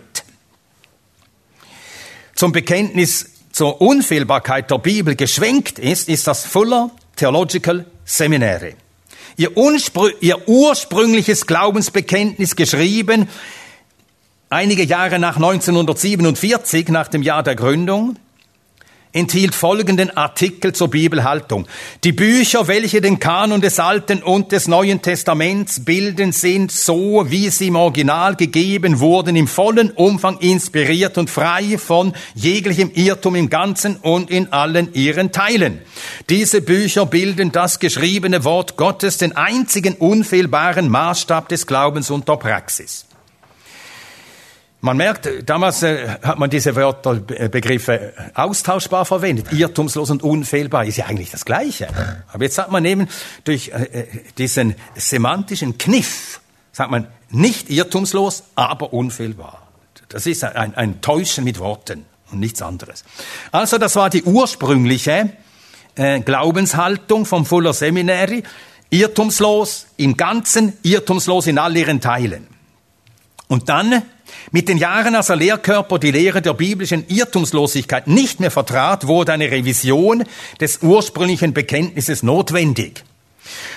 zum 2.36 2.52
Bekenntnis 2.52 3.32
zur 3.52 3.82
Unfehlbarkeit 3.82 4.70
der 4.70 4.80
Bibel 4.80 5.16
geschwenkt 5.16 5.80
ist, 5.80 6.10
ist 6.10 6.28
das 6.28 6.46
Fuller 6.46 6.92
Theological 7.16 7.86
Seminary. 8.04 8.76
Ihr, 9.38 9.52
ihr 10.22 10.48
ursprüngliches 10.48 11.46
Glaubensbekenntnis 11.46 12.56
geschrieben, 12.56 13.28
einige 14.50 14.84
Jahre 14.84 15.20
nach 15.20 15.36
1947, 15.36 16.88
nach 16.88 17.10
dem 17.10 17.22
Jahr 17.22 17.44
der 17.44 17.56
Gründung, 17.56 18.16
enthielt 19.16 19.56
folgenden 19.56 20.16
Artikel 20.16 20.74
zur 20.74 20.90
Bibelhaltung. 20.90 21.68
Die 22.04 22.12
Bücher, 22.12 22.68
welche 22.68 23.00
den 23.00 23.18
Kanon 23.18 23.62
des 23.62 23.80
Alten 23.80 24.22
und 24.22 24.52
des 24.52 24.68
Neuen 24.68 25.02
Testaments 25.02 25.86
bilden, 25.86 26.34
sind 26.34 26.72
so, 26.72 27.26
wie 27.30 27.50
sie 27.50 27.68
im 27.68 27.78
Original 27.78 28.36
gegeben 28.36 29.00
wurden, 29.00 29.38
im 29.38 29.48
vollen 29.48 29.92
Umfang 29.92 30.38
inspiriert 30.40 31.18
und 31.18 31.30
frei 31.30 31.78
von 31.78 32.14
jeglichem 32.34 32.92
Irrtum 32.94 33.36
im 33.36 33.50
Ganzen 33.50 33.96
und 33.96 34.30
in 34.30 34.52
allen 34.52 34.94
ihren 34.94 35.32
Teilen. 35.32 35.80
Diese 36.30 36.62
Bücher 36.62 37.06
bilden 37.06 37.54
das 37.54 37.80
geschriebene 37.80 38.44
Wort 38.44 38.76
Gottes, 38.76 39.18
den 39.18 39.36
einzigen 39.38 39.96
unfehlbaren 39.96 40.90
Maßstab 40.90 41.48
des 41.48 41.66
Glaubens 41.66 42.12
und 42.12 42.28
der 42.28 42.36
Praxis. 42.36 43.06
Man 44.86 44.98
merkt, 44.98 45.28
damals 45.48 45.82
äh, 45.82 46.08
hat 46.22 46.38
man 46.38 46.48
diese 46.48 46.76
Wörter, 46.76 47.20
äh, 47.30 47.50
Begriffe 47.50 48.14
austauschbar 48.36 49.04
verwendet. 49.04 49.52
Irrtumslos 49.52 50.12
und 50.12 50.22
unfehlbar 50.22 50.86
ist 50.86 50.98
ja 50.98 51.08
eigentlich 51.08 51.32
das 51.32 51.44
Gleiche. 51.44 51.88
Aber 52.32 52.44
jetzt 52.44 52.54
sagt 52.54 52.72
man 52.72 52.86
eben 52.86 53.08
durch 53.46 53.70
äh, 53.70 54.02
äh, 54.02 54.08
diesen 54.38 54.76
semantischen 54.94 55.80
Kniff, 55.80 56.40
sagt 56.72 56.92
man 56.92 57.08
nicht 57.32 57.72
irrtumslos, 57.72 58.44
aber 58.54 58.94
unfehlbar. 58.94 59.68
Das 60.10 60.28
ist 60.28 60.44
ein, 60.44 60.76
ein 60.76 61.02
Täuschen 61.02 61.46
mit 61.46 61.58
Worten 61.58 62.06
und 62.32 62.40
nichts 62.40 62.62
anderes. 62.62 63.06
Also 63.52 63.80
das 63.80 63.96
war 63.96 64.12
die 64.12 64.22
ursprüngliche 64.22 65.32
äh, 65.96 66.20
Glaubenshaltung 66.20 67.26
vom 67.26 67.48
Fuller 67.48 67.74
Seminary. 67.74 68.44
Irrtumslos 68.92 69.88
im 69.98 70.16
Ganzen, 70.16 70.74
irrtumslos 70.84 71.48
in 71.48 71.58
all 71.58 71.76
ihren 71.76 72.02
Teilen. 72.02 72.46
Und 73.48 73.70
dann 73.70 74.04
mit 74.52 74.70
den 74.70 74.78
Jahren, 74.78 75.16
als 75.16 75.28
der 75.28 75.36
Lehrkörper 75.36 76.00
die 76.00 76.12
Lehre 76.12 76.42
der 76.42 76.54
biblischen 76.54 77.06
Irrtumslosigkeit 77.08 78.08
nicht 78.08 78.40
mehr 78.40 78.52
vertrat, 78.52 79.08
wurde 79.08 79.34
eine 79.34 79.52
Revision 79.52 80.24
des 80.60 80.80
ursprünglichen 80.82 81.54
Bekenntnisses 81.54 82.24
notwendig. 82.24 83.04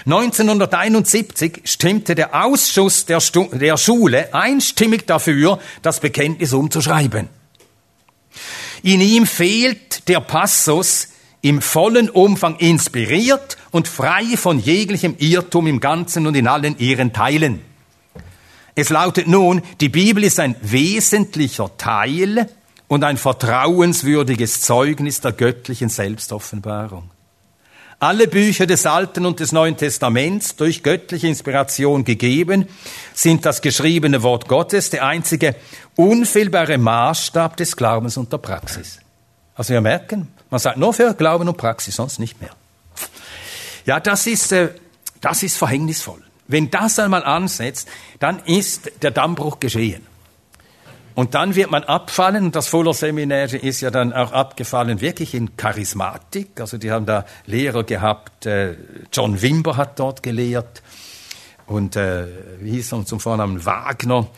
1971 0.06 1.62
stimmte 1.64 2.14
der 2.14 2.44
Ausschuss 2.44 3.06
der, 3.06 3.20
Stu 3.20 3.48
der 3.52 3.76
Schule 3.76 4.32
einstimmig 4.32 5.06
dafür, 5.06 5.58
das 5.82 6.00
Bekenntnis 6.00 6.52
umzuschreiben. 6.52 7.28
In 8.82 9.00
ihm 9.00 9.26
fehlt 9.26 10.08
der 10.08 10.20
Passus 10.20 11.08
im 11.40 11.60
vollen 11.60 12.10
Umfang 12.10 12.56
inspiriert 12.56 13.56
und 13.70 13.88
frei 13.88 14.36
von 14.36 14.58
jeglichem 14.58 15.16
Irrtum 15.18 15.66
im 15.66 15.80
Ganzen 15.80 16.26
und 16.26 16.34
in 16.34 16.48
allen 16.48 16.78
ihren 16.78 17.12
Teilen. 17.12 17.60
Es 18.80 18.90
lautet 18.90 19.26
nun, 19.26 19.60
die 19.80 19.88
Bibel 19.88 20.22
ist 20.22 20.38
ein 20.38 20.54
wesentlicher 20.60 21.76
Teil 21.78 22.48
und 22.86 23.02
ein 23.02 23.16
vertrauenswürdiges 23.16 24.60
Zeugnis 24.60 25.20
der 25.20 25.32
göttlichen 25.32 25.88
Selbstoffenbarung. 25.88 27.10
Alle 27.98 28.28
Bücher 28.28 28.66
des 28.66 28.86
Alten 28.86 29.26
und 29.26 29.40
des 29.40 29.50
Neuen 29.50 29.76
Testaments 29.76 30.54
durch 30.54 30.84
göttliche 30.84 31.26
Inspiration 31.26 32.04
gegeben, 32.04 32.68
sind 33.14 33.44
das 33.44 33.62
geschriebene 33.62 34.22
Wort 34.22 34.46
Gottes, 34.46 34.90
der 34.90 35.04
einzige 35.04 35.56
unfehlbare 35.96 36.78
Maßstab 36.78 37.56
des 37.56 37.74
Glaubens 37.74 38.16
und 38.16 38.32
der 38.32 38.38
Praxis. 38.38 39.00
Also 39.56 39.72
wir 39.72 39.80
merken, 39.80 40.28
man 40.50 40.60
sagt 40.60 40.76
nur 40.76 40.94
für 40.94 41.14
Glauben 41.14 41.48
und 41.48 41.56
Praxis, 41.56 41.96
sonst 41.96 42.20
nicht 42.20 42.40
mehr. 42.40 42.52
Ja, 43.86 43.98
das 43.98 44.28
ist, 44.28 44.52
äh, 44.52 44.68
das 45.20 45.42
ist 45.42 45.56
verhängnisvoll. 45.56 46.27
Wenn 46.48 46.70
das 46.70 46.98
einmal 46.98 47.24
ansetzt, 47.24 47.88
dann 48.18 48.40
ist 48.40 49.02
der 49.02 49.12
Dammbruch 49.12 49.60
geschehen. 49.60 50.04
Und 51.14 51.34
dann 51.34 51.56
wird 51.56 51.70
man 51.70 51.82
abfallen, 51.82 52.46
und 52.46 52.56
das 52.56 52.68
Fuller 52.68 52.94
Seminar 52.94 53.52
ist 53.52 53.80
ja 53.80 53.90
dann 53.90 54.12
auch 54.12 54.32
abgefallen, 54.32 55.00
wirklich 55.00 55.34
in 55.34 55.56
Charismatik. 55.56 56.60
Also 56.60 56.78
die 56.78 56.90
haben 56.90 57.06
da 57.06 57.26
Lehrer 57.44 57.82
gehabt, 57.84 58.46
äh, 58.46 58.76
John 59.12 59.42
Wimber 59.42 59.76
hat 59.76 59.98
dort 59.98 60.22
gelehrt 60.22 60.82
und 61.66 61.96
äh, 61.96 62.26
wie 62.60 62.70
hieß 62.70 62.92
er 62.92 63.04
zum 63.04 63.20
Vornamen 63.20 63.64
Wagner. 63.66 64.28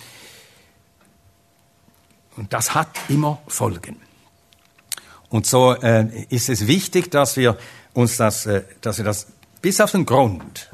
Und 2.36 2.52
das 2.52 2.74
hat 2.74 2.88
immer 3.08 3.42
Folgen. 3.46 3.96
Und 5.28 5.46
so 5.46 5.74
äh, 5.74 6.06
ist 6.30 6.48
es 6.48 6.66
wichtig, 6.66 7.10
dass 7.10 7.36
wir 7.36 7.58
uns 7.92 8.16
das, 8.16 8.46
äh, 8.46 8.62
dass 8.80 8.96
wir 8.96 9.04
das 9.04 9.26
bis 9.60 9.80
auf 9.80 9.92
den 9.92 10.06
Grund 10.06 10.70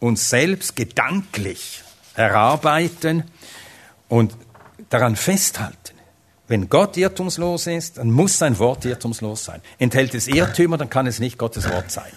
uns 0.00 0.30
selbst 0.30 0.76
gedanklich 0.76 1.82
erarbeiten 2.14 3.24
und 4.08 4.36
daran 4.90 5.16
festhalten. 5.16 5.96
Wenn 6.46 6.70
Gott 6.70 6.96
irrtumslos 6.96 7.66
ist, 7.66 7.98
dann 7.98 8.10
muss 8.10 8.38
sein 8.38 8.58
Wort 8.58 8.84
irrtumslos 8.84 9.44
sein. 9.44 9.60
Enthält 9.78 10.14
es 10.14 10.28
Irrtümer, 10.28 10.78
dann 10.78 10.88
kann 10.88 11.06
es 11.06 11.18
nicht 11.18 11.36
Gottes 11.36 11.68
Wort 11.70 11.90
sein. 11.90 12.10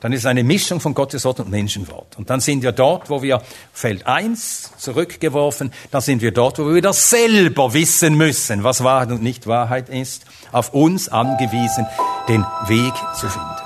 Dann 0.00 0.12
ist 0.12 0.20
es 0.20 0.26
eine 0.26 0.44
Mischung 0.44 0.78
von 0.78 0.94
Gottes 0.94 1.24
Wort 1.24 1.40
und 1.40 1.50
Menschenwort. 1.50 2.16
Und 2.16 2.30
dann 2.30 2.40
sind 2.40 2.62
wir 2.62 2.72
dort, 2.72 3.10
wo 3.10 3.22
wir 3.22 3.42
Feld 3.72 4.06
1 4.06 4.72
zurückgeworfen, 4.76 5.72
dann 5.90 6.02
sind 6.02 6.22
wir 6.22 6.32
dort, 6.32 6.58
wo 6.58 6.66
wir 6.66 6.74
wieder 6.76 6.92
selber 6.92 7.72
wissen 7.72 8.16
müssen, 8.16 8.62
was 8.62 8.84
Wahrheit 8.84 9.10
und 9.10 9.22
nicht 9.22 9.46
Wahrheit 9.46 9.88
ist, 9.88 10.26
auf 10.52 10.74
uns 10.74 11.08
angewiesen, 11.08 11.86
den 12.28 12.42
Weg 12.68 12.94
zu 13.18 13.28
finden. 13.28 13.65